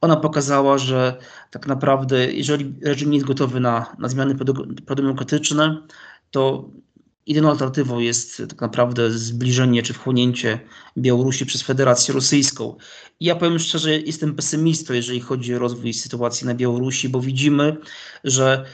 ona 0.00 0.16
pokazała, 0.16 0.78
że 0.78 1.18
tak 1.50 1.66
naprawdę, 1.66 2.32
jeżeli 2.32 2.74
reżim 2.82 3.10
nie 3.10 3.16
jest 3.16 3.26
gotowy 3.26 3.60
na, 3.60 3.96
na 3.98 4.08
zmiany 4.08 4.34
prodemokratyczne, 4.86 5.82
to 6.30 6.70
jedyną 7.26 7.50
alternatywą 7.50 7.98
jest 7.98 8.42
tak 8.48 8.60
naprawdę 8.60 9.10
zbliżenie 9.10 9.82
czy 9.82 9.92
wchłonięcie 9.92 10.60
Białorusi 10.98 11.46
przez 11.46 11.62
Federację 11.62 12.14
Rosyjską. 12.14 12.76
I 13.20 13.24
ja 13.24 13.36
powiem 13.36 13.58
szczerze, 13.58 13.98
jestem 13.98 14.34
pesymistą, 14.34 14.94
jeżeli 14.94 15.20
chodzi 15.20 15.54
o 15.54 15.58
rozwój 15.58 15.92
sytuacji 15.94 16.46
na 16.46 16.54
Białorusi, 16.54 17.08
bo 17.08 17.20
widzimy, 17.20 17.76
że 18.24 18.64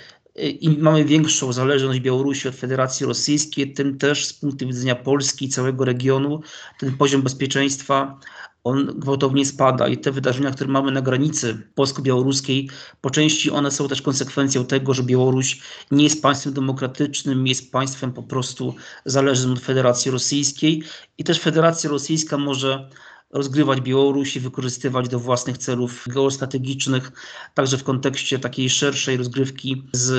im 0.60 0.80
mamy 0.80 1.04
większą 1.04 1.52
zależność 1.52 2.00
Białorusi 2.00 2.48
od 2.48 2.54
Federacji 2.54 3.06
Rosyjskiej, 3.06 3.72
tym 3.72 3.98
też 3.98 4.26
z 4.26 4.32
punktu 4.32 4.66
widzenia 4.66 4.94
Polski 4.94 5.44
i 5.44 5.48
całego 5.48 5.84
regionu 5.84 6.40
ten 6.78 6.96
poziom 6.96 7.22
bezpieczeństwa 7.22 8.20
on 8.64 8.86
gwałtownie 8.86 9.46
spada 9.46 9.88
i 9.88 9.98
te 9.98 10.12
wydarzenia, 10.12 10.50
które 10.50 10.70
mamy 10.70 10.92
na 10.92 11.02
granicy 11.02 11.62
polsko-białoruskiej, 11.74 12.70
po 13.00 13.10
części 13.10 13.50
one 13.50 13.70
są 13.70 13.88
też 13.88 14.02
konsekwencją 14.02 14.64
tego, 14.64 14.94
że 14.94 15.02
Białoruś 15.02 15.60
nie 15.90 16.04
jest 16.04 16.22
państwem 16.22 16.52
demokratycznym, 16.52 17.46
jest 17.46 17.72
państwem 17.72 18.12
po 18.12 18.22
prostu 18.22 18.74
zależnym 19.04 19.52
od 19.52 19.60
Federacji 19.60 20.10
Rosyjskiej 20.10 20.82
i 21.18 21.24
też 21.24 21.40
Federacja 21.40 21.90
Rosyjska 21.90 22.38
może 22.38 22.90
rozgrywać 23.30 23.80
Białoruś 23.80 24.36
i 24.36 24.40
wykorzystywać 24.40 25.08
do 25.08 25.18
własnych 25.18 25.58
celów 25.58 26.04
geostrategicznych, 26.06 27.12
także 27.54 27.78
w 27.78 27.84
kontekście 27.84 28.38
takiej 28.38 28.70
szerszej 28.70 29.16
rozgrywki 29.16 29.82
z 29.92 30.10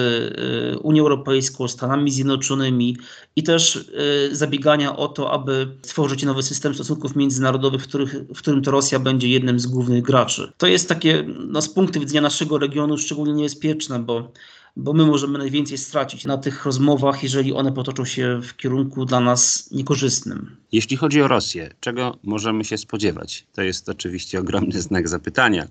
y, 0.76 0.80
Unią 0.80 1.04
Europejską, 1.04 1.68
Stanami 1.68 2.12
Zjednoczonymi 2.12 2.98
i 3.36 3.44
też 3.44 3.76
y, 3.76 4.30
zabiegania 4.32 4.98
o 4.98 5.08
to, 5.08 5.32
aby 5.32 5.78
stworzyć 5.82 6.24
nowy 6.24 6.44
system 6.44 6.74
stosunków 6.74 7.16
międzynarodowych, 7.16 7.82
w, 7.84 7.88
których, 7.88 8.16
w 8.36 8.38
którym 8.38 8.62
to 8.62 8.72
Rosja 8.72 9.00
będzie 9.00 9.28
jednym 9.28 9.60
z 9.60 9.66
głównych 9.66 10.04
graczy. 10.04 10.52
To 10.58 10.68
jest 10.68 10.90
takie 10.90 11.26
no, 11.48 11.62
z 11.62 11.70
punktu 11.70 12.00
widzenia 12.00 12.22
naszego 12.22 12.58
regionu 12.58 12.98
szczególnie 12.98 13.34
niebezpieczne, 13.34 14.00
bo 14.00 14.32
bo 14.76 14.94
my 14.94 15.06
możemy 15.06 15.38
najwięcej 15.38 15.78
stracić 15.78 16.26
na 16.26 16.38
tych 16.38 16.66
rozmowach, 16.66 17.24
jeżeli 17.24 17.54
one 17.54 17.72
potoczą 17.72 18.06
się 18.06 18.42
w 18.44 18.56
kierunku 18.56 19.06
dla 19.06 19.20
nas 19.20 19.72
niekorzystnym. 19.72 20.58
Jeśli 20.72 20.98
chodzi 20.98 21.22
o 21.22 21.28
Rosję, 21.28 21.70
czego 21.80 22.16
możemy 22.24 22.66
się 22.66 22.78
spodziewać? 22.78 23.48
To 23.54 23.62
jest 23.62 23.90
oczywiście 23.90 24.40
ogromny 24.40 24.82
znak 24.90 25.08
zapytania, 25.08 25.68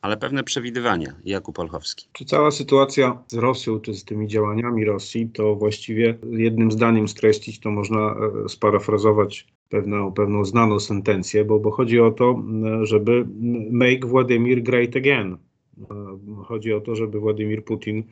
ale 0.00 0.16
pewne 0.16 0.44
przewidywania. 0.44 1.14
Jakub 1.24 1.58
Olchowski. 1.58 2.08
Czy 2.12 2.24
cała 2.24 2.50
sytuacja 2.50 3.22
z 3.26 3.34
Rosją, 3.34 3.80
czy 3.80 3.94
z 3.94 4.04
tymi 4.04 4.28
działaniami 4.28 4.84
Rosji, 4.84 5.28
to 5.28 5.56
właściwie 5.56 6.18
jednym 6.30 6.72
zdaniem 6.72 7.08
streścić, 7.08 7.60
to 7.60 7.70
można 7.70 8.14
e, 8.44 8.48
sparafrazować 8.48 9.46
pewną, 9.68 10.12
pewną 10.12 10.44
znaną 10.44 10.80
sentencję, 10.80 11.44
bo, 11.44 11.58
bo 11.58 11.70
chodzi 11.70 12.00
o 12.00 12.10
to, 12.10 12.42
żeby 12.82 13.26
make 13.70 14.06
Władimir 14.06 14.62
great 14.62 14.96
again. 14.96 15.38
E, 15.80 16.18
chodzi 16.44 16.72
o 16.72 16.80
to, 16.80 16.96
żeby 16.96 17.20
Władimir 17.20 17.64
Putin 17.64 18.04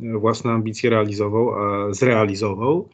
własne 0.00 0.50
ambicje 0.50 0.90
realizował, 0.90 1.54
zrealizował, 1.94 2.88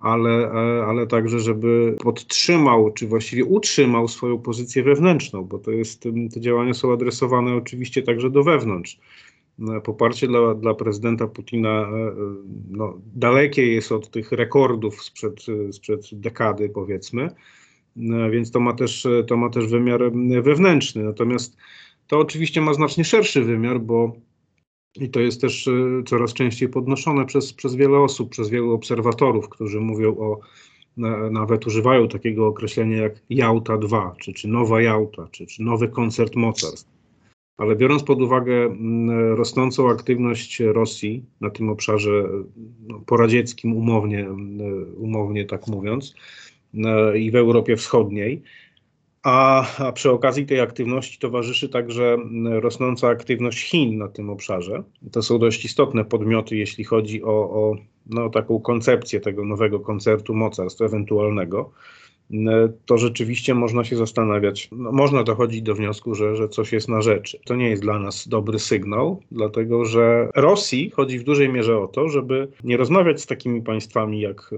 ale, 0.00 0.52
e, 0.52 0.84
ale 0.86 1.06
także, 1.06 1.40
żeby 1.40 1.96
podtrzymał, 2.02 2.92
czy 2.92 3.06
właściwie 3.06 3.44
utrzymał 3.44 4.08
swoją 4.08 4.38
pozycję 4.38 4.82
wewnętrzną, 4.82 5.44
bo 5.44 5.58
to 5.58 5.70
jest, 5.70 6.08
te 6.34 6.40
działania 6.40 6.74
są 6.74 6.92
adresowane 6.92 7.54
oczywiście 7.54 8.02
także 8.02 8.30
do 8.30 8.42
wewnątrz. 8.42 8.98
E, 9.76 9.80
poparcie 9.80 10.26
dla, 10.26 10.54
dla 10.54 10.74
prezydenta 10.74 11.26
Putina 11.26 11.82
e, 11.82 12.12
no, 12.70 12.98
dalekie 13.14 13.66
jest 13.66 13.92
od 13.92 14.10
tych 14.10 14.32
rekordów 14.32 15.02
sprzed, 15.02 15.46
sprzed 15.72 16.08
dekady, 16.12 16.68
powiedzmy, 16.68 17.30
więc 18.30 18.50
to 18.50 18.60
ma, 18.60 18.72
też, 18.72 19.06
to 19.26 19.36
ma 19.36 19.50
też 19.50 19.66
wymiar 19.66 20.12
wewnętrzny. 20.42 21.04
Natomiast 21.04 21.56
to 22.10 22.18
oczywiście 22.18 22.60
ma 22.60 22.74
znacznie 22.74 23.04
szerszy 23.04 23.44
wymiar, 23.44 23.80
bo 23.80 24.12
i 25.00 25.10
to 25.10 25.20
jest 25.20 25.40
też 25.40 25.68
e, 25.68 26.02
coraz 26.06 26.32
częściej 26.32 26.68
podnoszone 26.68 27.26
przez, 27.26 27.52
przez 27.52 27.74
wiele 27.74 27.98
osób, 27.98 28.30
przez 28.30 28.48
wielu 28.48 28.72
obserwatorów, 28.72 29.48
którzy 29.48 29.80
mówią 29.80 30.16
o, 30.18 30.38
nawet 31.30 31.66
używają 31.66 32.08
takiego 32.08 32.46
określenia 32.46 32.96
jak 32.96 33.22
Jałta 33.30 33.78
2, 33.78 34.14
czy, 34.20 34.32
czy 34.32 34.48
Nowa 34.48 34.82
Jałta, 34.82 35.28
czy, 35.30 35.46
czy 35.46 35.62
nowy 35.62 35.88
koncert 35.88 36.36
mocarstw. 36.36 36.90
Ale 37.58 37.76
biorąc 37.76 38.02
pod 38.02 38.22
uwagę 38.22 38.76
rosnącą 39.34 39.90
aktywność 39.90 40.60
Rosji 40.60 41.24
na 41.40 41.50
tym 41.50 41.68
obszarze 41.68 42.28
no, 42.86 43.00
poradzieckim, 43.06 43.76
umownie, 43.76 44.30
umownie 44.96 45.44
tak 45.44 45.66
mówiąc, 45.66 46.14
i 47.18 47.30
w 47.30 47.36
Europie 47.36 47.76
Wschodniej, 47.76 48.42
a, 49.22 49.66
a, 49.78 49.92
przy 49.92 50.10
okazji 50.10 50.46
tej 50.46 50.60
aktywności 50.60 51.18
towarzyszy 51.18 51.68
także 51.68 52.16
rosnąca 52.50 53.08
aktywność 53.08 53.70
Chin 53.70 53.98
na 53.98 54.08
tym 54.08 54.30
obszarze. 54.30 54.82
To 55.12 55.22
są 55.22 55.38
dość 55.38 55.64
istotne 55.64 56.04
podmioty, 56.04 56.56
jeśli 56.56 56.84
chodzi 56.84 57.22
o, 57.22 57.30
o 57.30 57.76
no, 58.06 58.30
taką 58.30 58.60
koncepcję 58.60 59.20
tego 59.20 59.44
nowego 59.44 59.80
koncertu 59.80 60.34
mocarstw 60.34 60.82
ewentualnego. 60.82 61.70
To 62.86 62.98
rzeczywiście 62.98 63.54
można 63.54 63.84
się 63.84 63.96
zastanawiać, 63.96 64.68
no, 64.72 64.92
można 64.92 65.22
dochodzić 65.24 65.62
do 65.62 65.74
wniosku, 65.74 66.14
że, 66.14 66.36
że 66.36 66.48
coś 66.48 66.72
jest 66.72 66.88
na 66.88 67.02
rzeczy. 67.02 67.40
To 67.44 67.56
nie 67.56 67.70
jest 67.70 67.82
dla 67.82 67.98
nas 67.98 68.28
dobry 68.28 68.58
sygnał, 68.58 69.22
dlatego 69.30 69.84
że 69.84 70.28
Rosji 70.36 70.90
chodzi 70.90 71.18
w 71.18 71.24
dużej 71.24 71.48
mierze 71.48 71.78
o 71.78 71.88
to, 71.88 72.08
żeby 72.08 72.48
nie 72.64 72.76
rozmawiać 72.76 73.20
z 73.20 73.26
takimi 73.26 73.62
państwami 73.62 74.20
jak 74.20 74.54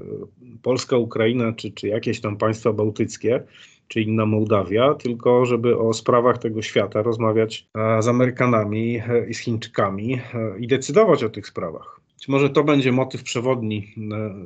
Polska, 0.63 0.97
Ukraina 0.97 1.53
czy, 1.53 1.71
czy 1.71 1.89
jakieś 1.89 2.21
tam 2.21 2.37
państwa 2.37 2.73
bałtyckie, 2.73 3.43
czy 3.89 4.01
inna 4.01 4.27
Mołdawia, 4.27 4.95
tylko 4.95 5.47
żeby 5.47 5.79
o 5.79 5.93
sprawach 5.93 6.39
tego 6.39 6.63
świata 6.63 7.03
rozmawiać 7.03 7.67
e, 7.75 8.03
z 8.03 8.09
Amerykanami 8.09 8.97
e, 8.97 9.29
i 9.29 9.35
z 9.35 9.39
Chińczykami 9.39 10.15
e, 10.15 10.59
i 10.59 10.67
decydować 10.67 11.25
o 11.25 11.29
tych 11.29 11.47
sprawach. 11.47 12.01
Być 12.19 12.29
może 12.29 12.51
to 12.51 12.65
będzie 12.65 12.93
motyw 12.93 13.23
przewodni 13.23 13.95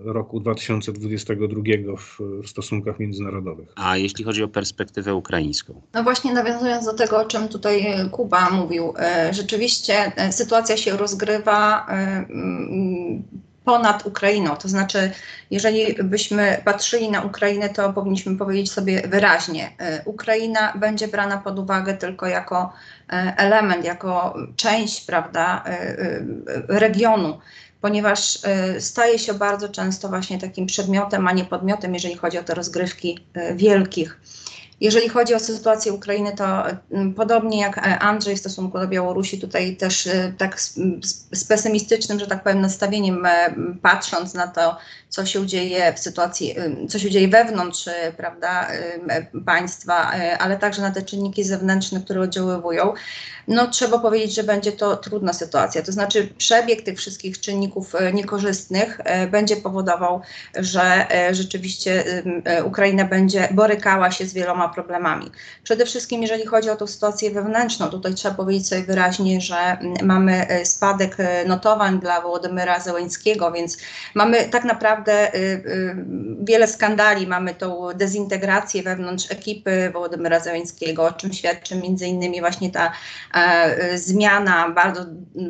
roku 0.04 0.40
2022 0.40 1.62
w, 1.96 2.18
w 2.42 2.48
stosunkach 2.48 2.98
międzynarodowych. 2.98 3.72
A 3.76 3.96
jeśli 3.96 4.24
chodzi 4.24 4.42
o 4.42 4.48
perspektywę 4.48 5.14
ukraińską? 5.14 5.82
No 5.94 6.02
właśnie 6.02 6.34
nawiązując 6.34 6.86
do 6.86 6.94
tego, 6.94 7.18
o 7.18 7.24
czym 7.24 7.48
tutaj 7.48 7.86
Kuba 8.10 8.50
mówił, 8.50 8.94
rzeczywiście 9.30 10.12
sytuacja 10.30 10.76
się 10.76 10.96
rozgrywa 10.96 11.86
ponad 13.66 14.06
Ukrainą. 14.06 14.56
To 14.56 14.68
znaczy, 14.68 15.10
jeżeli 15.50 15.94
byśmy 16.04 16.62
patrzyli 16.64 17.10
na 17.10 17.22
Ukrainę, 17.22 17.68
to 17.68 17.92
powinniśmy 17.92 18.36
powiedzieć 18.36 18.72
sobie 18.72 19.02
wyraźnie, 19.08 19.72
e, 19.78 20.02
Ukraina 20.04 20.72
będzie 20.76 21.08
brana 21.08 21.38
pod 21.38 21.58
uwagę 21.58 21.94
tylko 21.94 22.26
jako 22.26 22.72
e, 23.12 23.34
element, 23.36 23.84
jako 23.84 24.34
część 24.56 25.06
prawda, 25.06 25.64
e, 25.66 26.22
regionu 26.68 27.38
ponieważ 27.80 28.38
staje 28.78 29.18
się 29.18 29.34
bardzo 29.34 29.68
często 29.68 30.08
właśnie 30.08 30.38
takim 30.38 30.66
przedmiotem, 30.66 31.28
a 31.28 31.32
nie 31.32 31.44
podmiotem, 31.44 31.94
jeżeli 31.94 32.14
chodzi 32.14 32.38
o 32.38 32.42
te 32.42 32.54
rozgrywki 32.54 33.26
wielkich. 33.54 34.20
Jeżeli 34.80 35.08
chodzi 35.08 35.34
o 35.34 35.40
sytuację 35.40 35.92
Ukrainy, 35.92 36.32
to 36.36 36.64
mm, 36.90 37.14
podobnie 37.14 37.60
jak 37.60 37.78
e, 37.78 37.98
Andrzej 37.98 38.36
w 38.36 38.40
stosunku 38.40 38.78
do 38.78 38.88
Białorusi, 38.88 39.40
tutaj 39.40 39.76
też 39.76 40.06
e, 40.06 40.32
tak 40.38 40.60
z, 40.60 41.44
pesymistycznym, 41.48 42.18
że 42.18 42.26
tak 42.26 42.42
powiem, 42.42 42.60
nastawieniem 42.60 43.26
e, 43.26 43.54
patrząc 43.82 44.34
na 44.34 44.46
to, 44.48 44.76
co 45.08 45.26
się 45.26 45.46
dzieje 45.46 45.92
w 45.92 45.98
sytuacji, 45.98 46.54
co 46.88 46.98
się 46.98 47.10
dzieje 47.10 47.28
wewnątrz 47.28 47.88
prawda, 48.16 48.68
państwa, 49.46 50.12
ale 50.38 50.56
także 50.56 50.82
na 50.82 50.90
te 50.90 51.02
czynniki 51.02 51.44
zewnętrzne, 51.44 52.00
które 52.00 52.20
oddziaływują. 52.20 52.94
No 53.48 53.66
trzeba 53.66 53.98
powiedzieć, 53.98 54.34
że 54.34 54.42
będzie 54.42 54.72
to 54.72 54.96
trudna 54.96 55.32
sytuacja. 55.32 55.82
To 55.82 55.92
znaczy 55.92 56.28
przebieg 56.38 56.82
tych 56.82 56.98
wszystkich 56.98 57.40
czynników 57.40 57.94
e, 57.94 58.12
niekorzystnych 58.12 59.00
e, 59.04 59.26
będzie 59.26 59.56
powodował, 59.56 60.20
że 60.54 61.10
e, 61.10 61.34
rzeczywiście 61.34 62.04
Ukraina 62.64 63.04
będzie 63.04 63.48
borykała 63.50 64.10
się 64.10 64.26
z 64.26 64.32
wieloma 64.32 64.68
problemami. 64.68 65.30
Przede 65.62 65.86
wszystkim 65.86 66.22
jeżeli 66.22 66.46
chodzi 66.46 66.70
o 66.70 66.76
tą 66.76 66.86
sytuację 66.86 67.30
wewnętrzną, 67.30 67.88
tutaj 67.88 68.14
trzeba 68.14 68.34
powiedzieć 68.34 68.68
sobie 68.68 68.82
wyraźnie, 68.82 69.40
że 69.40 69.76
mamy 70.02 70.46
spadek 70.64 71.16
notowań 71.46 72.00
dla 72.00 72.20
Wołodymyra 72.20 72.80
Zełęńskiego, 72.80 73.52
więc 73.52 73.78
mamy 74.14 74.48
tak 74.48 74.64
naprawdę 74.64 75.32
wiele 76.40 76.68
skandali, 76.68 77.26
mamy 77.26 77.54
tą 77.54 77.88
dezintegrację 77.94 78.82
wewnątrz 78.82 79.30
ekipy 79.30 79.90
Wołodymyra 79.92 80.40
Zełęńskiego, 80.40 81.04
o 81.04 81.12
czym 81.12 81.32
świadczy 81.32 81.76
między 81.76 82.06
innymi 82.06 82.40
właśnie 82.40 82.70
ta 82.70 82.92
zmiana, 83.94 84.70
bardzo, 84.70 85.04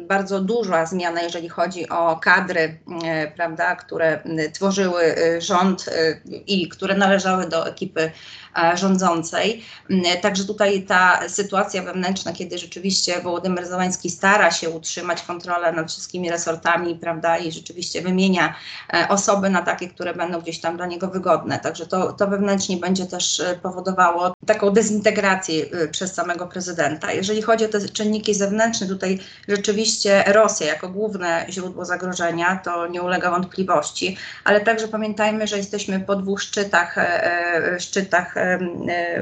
bardzo 0.08 0.40
duża 0.40 0.86
zmiana, 0.86 1.22
jeżeli 1.22 1.48
chodzi 1.48 1.88
o 1.88 2.16
kadry, 2.16 2.78
e, 3.04 3.30
prawda, 3.30 3.76
które 3.76 4.22
tworzyły 4.52 5.02
e, 5.02 5.40
rząd 5.40 5.88
e, 5.88 6.20
i 6.46 6.68
które 6.68 6.94
należały 6.94 7.48
do 7.48 7.68
ekipy 7.68 8.00
e, 8.00 8.10
rządzącej. 8.74 9.62
M, 9.90 10.02
Także 10.22 10.44
tutaj 10.44 10.82
ta 10.82 11.28
sytuacja 11.28 11.82
wewnętrzna, 11.82 12.32
kiedy 12.32 12.58
rzeczywiście 12.58 13.20
Wołodymyr 13.20 13.66
Zełański 13.66 14.10
stara 14.10 14.50
się 14.50 14.70
utrzymać 14.70 15.22
kontrolę 15.22 15.72
nad 15.72 15.90
wszystkimi 15.92 16.30
resortami, 16.30 16.94
prawda, 16.94 17.38
i 17.38 17.52
rzeczywiście 17.52 18.02
wymienia 18.02 18.54
e, 18.94 19.08
osoby 19.08 19.50
na 19.50 19.62
takie, 19.62 19.88
które 19.88 20.14
będą 20.14 20.40
gdzieś 20.40 20.60
tam 20.60 20.76
dla 20.76 20.86
niego 20.86 21.08
wygodne. 21.08 21.58
Także 21.58 21.86
to, 21.86 22.12
to 22.12 22.26
wewnętrznie 22.26 22.76
będzie 22.76 23.06
też 23.06 23.40
e, 23.40 23.58
powodowało 23.62 24.34
taką 24.46 24.70
dezintegrację 24.70 25.64
e, 25.64 25.88
przez 25.88 26.14
samego 26.14 26.46
prezydenta. 26.46 27.12
Jeżeli 27.12 27.42
chodzi 27.42 27.64
o 27.64 27.68
te 27.68 27.88
czynniki 27.88 28.34
zewnętrzne, 28.34 28.86
tutaj 28.86 29.18
rzeczywiście 29.48 30.24
Rosja 30.26 30.66
jako 30.66 30.88
główne 30.88 31.46
źródło 31.50 31.84
zagrożenia, 31.84 32.60
to 32.64 32.86
nie 32.86 33.02
ulega 33.02 33.30
wątpliwości, 33.30 34.16
ale 34.44 34.60
także 34.60 34.88
pamiętajmy, 34.88 35.46
że 35.46 35.56
jesteśmy 35.56 36.00
po 36.00 36.16
dwóch 36.16 36.42
szczytach, 36.42 36.98
e, 36.98 37.24
e, 37.74 37.80
szczytach 37.80 38.36
e, 38.36 38.45
e, 38.45 38.45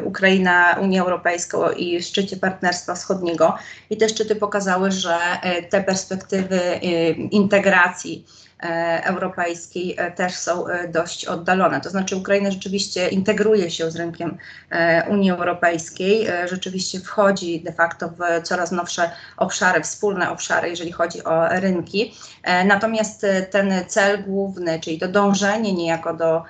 Ukraina, 0.05 0.77
Unia 0.83 1.03
Europejska 1.03 1.59
i 1.77 2.03
szczycie 2.03 2.37
Partnerstwa 2.37 2.95
Wschodniego 2.95 3.55
i 3.91 3.97
te 3.97 4.09
szczyty 4.09 4.37
pokazały, 4.37 4.91
że 4.93 5.19
e, 5.43 5.63
te 5.63 5.83
perspektywy 5.83 6.61
e, 6.61 6.81
integracji 7.11 8.27
e, 8.63 9.01
europejskiej 9.05 9.95
e, 9.99 10.11
też 10.13 10.35
są 10.35 10.69
e, 10.69 10.89
dość 10.89 11.25
oddalone. 11.25 11.81
To 11.81 11.91
znaczy 11.91 12.17
Ukraina 12.17 12.51
rzeczywiście 12.51 13.09
integruje 13.09 13.71
się 13.71 13.91
z 13.91 13.97
rynkiem 13.97 14.39
e, 14.71 15.05
Unii 15.11 15.31
Europejskiej, 15.31 16.27
e, 16.27 16.49
rzeczywiście 16.49 17.01
wchodzi 17.01 17.61
de 17.61 17.73
facto 17.73 18.09
w 18.09 18.43
coraz 18.43 18.73
nowsze 18.73 19.11
obszary, 19.37 19.83
wspólne 19.83 20.31
obszary, 20.31 20.69
jeżeli 20.69 20.93
chodzi 20.93 21.25
o 21.25 21.49
rynki. 21.49 22.15
E, 22.43 22.65
Natomiast 22.65 23.25
e, 23.25 23.43
ten 23.43 23.73
cel 23.87 24.23
główny, 24.25 24.81
czyli 24.81 24.99
to 24.99 25.09
dążenie 25.09 25.73
niejako 25.73 26.15
do 26.15 26.37
e, 26.37 26.43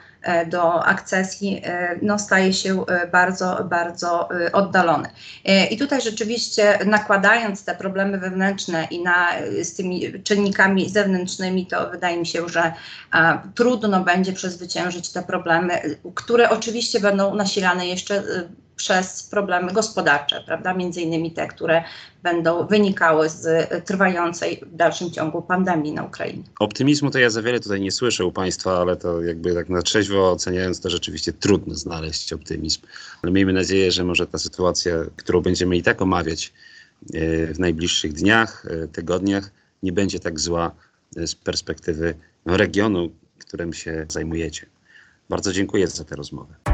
do 0.47 0.85
akcesji 0.85 1.61
e, 1.65 1.99
no, 2.03 2.19
staje 2.19 2.53
się 2.53 2.87
e, 2.87 3.07
bardzo, 3.07 3.65
bardzo 3.71 4.29
e, 4.31 4.53
oddalony. 4.53 5.09
E, 5.45 5.67
I 5.67 5.79
tutaj 5.79 6.01
rzeczywiście 6.01 6.79
nakładając 6.87 7.65
te 7.65 7.75
problemy 7.75 8.19
wewnętrzne 8.19 8.89
i 8.91 9.03
na, 9.03 9.29
z 9.63 9.75
tymi 9.75 10.23
czynnikami 10.23 10.91
zewnętrznymi, 10.91 11.67
to 11.67 11.91
wydaje 11.91 12.17
mi 12.17 12.27
się, 12.27 12.49
że 12.49 12.73
a, 13.11 13.43
trudno 13.55 14.01
będzie 14.01 14.33
przezwyciężyć 14.33 15.13
te 15.13 15.23
problemy, 15.23 15.97
które 16.15 16.51
oczywiście 16.51 17.01
będą 17.01 17.35
nasilane 17.35 17.87
jeszcze 17.87 18.23
przez 18.77 19.23
problemy 19.23 19.73
gospodarcze, 19.73 20.43
prawda? 20.47 20.75
Między 20.75 21.01
innymi 21.01 21.33
te, 21.33 21.49
które 21.49 21.85
będą 22.23 22.67
wynikały 22.67 23.29
z 23.29 23.69
trwającej 23.85 24.63
w 24.67 24.77
dalszym 24.77 25.11
ciągu 25.11 25.43
pandemii 25.43 25.93
na 25.93 26.05
Ukrainie. 26.05 26.43
Optymizmu 26.59 27.11
to 27.11 27.19
ja 27.19 27.31
za 27.31 27.43
wiele 27.43 27.61
tutaj 27.61 27.81
nie 27.81 27.93
słyszę 27.93 28.25
u 28.25 28.33
Państwa, 28.33 28.79
ale 28.79 28.97
to 28.97 29.23
jakby 29.23 29.55
tak 29.55 29.69
na 29.69 29.83
trzeźwo 29.83 30.33
oceniając, 30.33 30.81
to 30.81 30.91
rzeczywiście 30.91 31.33
trudno 31.33 31.75
znaleźć 31.75 32.33
optymizm. 32.33 32.81
Ale 33.23 33.33
miejmy 33.33 33.53
nadzieję, 33.53 33.93
że 33.93 34.05
może 34.05 34.27
ta 34.27 34.39
sytuacja, 34.39 34.95
którą 35.17 35.41
będziemy 35.41 35.77
i 35.77 35.83
tak 35.83 36.03
omawiać 36.03 36.53
e, 37.15 37.47
w 37.47 37.59
najbliższych 37.59 38.13
dniach, 38.13 38.67
e, 38.67 38.89
tygodniach, 38.89 39.51
nie 39.83 39.93
będzie 39.93 40.21
tak 40.21 40.41
zła 40.41 40.71
e, 41.17 41.27
z 41.27 41.35
perspektywy 41.35 42.15
regionu, 42.47 43.11
którym 43.39 43.73
się 43.73 44.07
zajmujecie. 44.09 44.67
Bardzo 45.29 45.53
dziękuję 45.53 45.89
za 45.89 46.05
tę 46.05 46.17
rozmowę. 46.17 46.74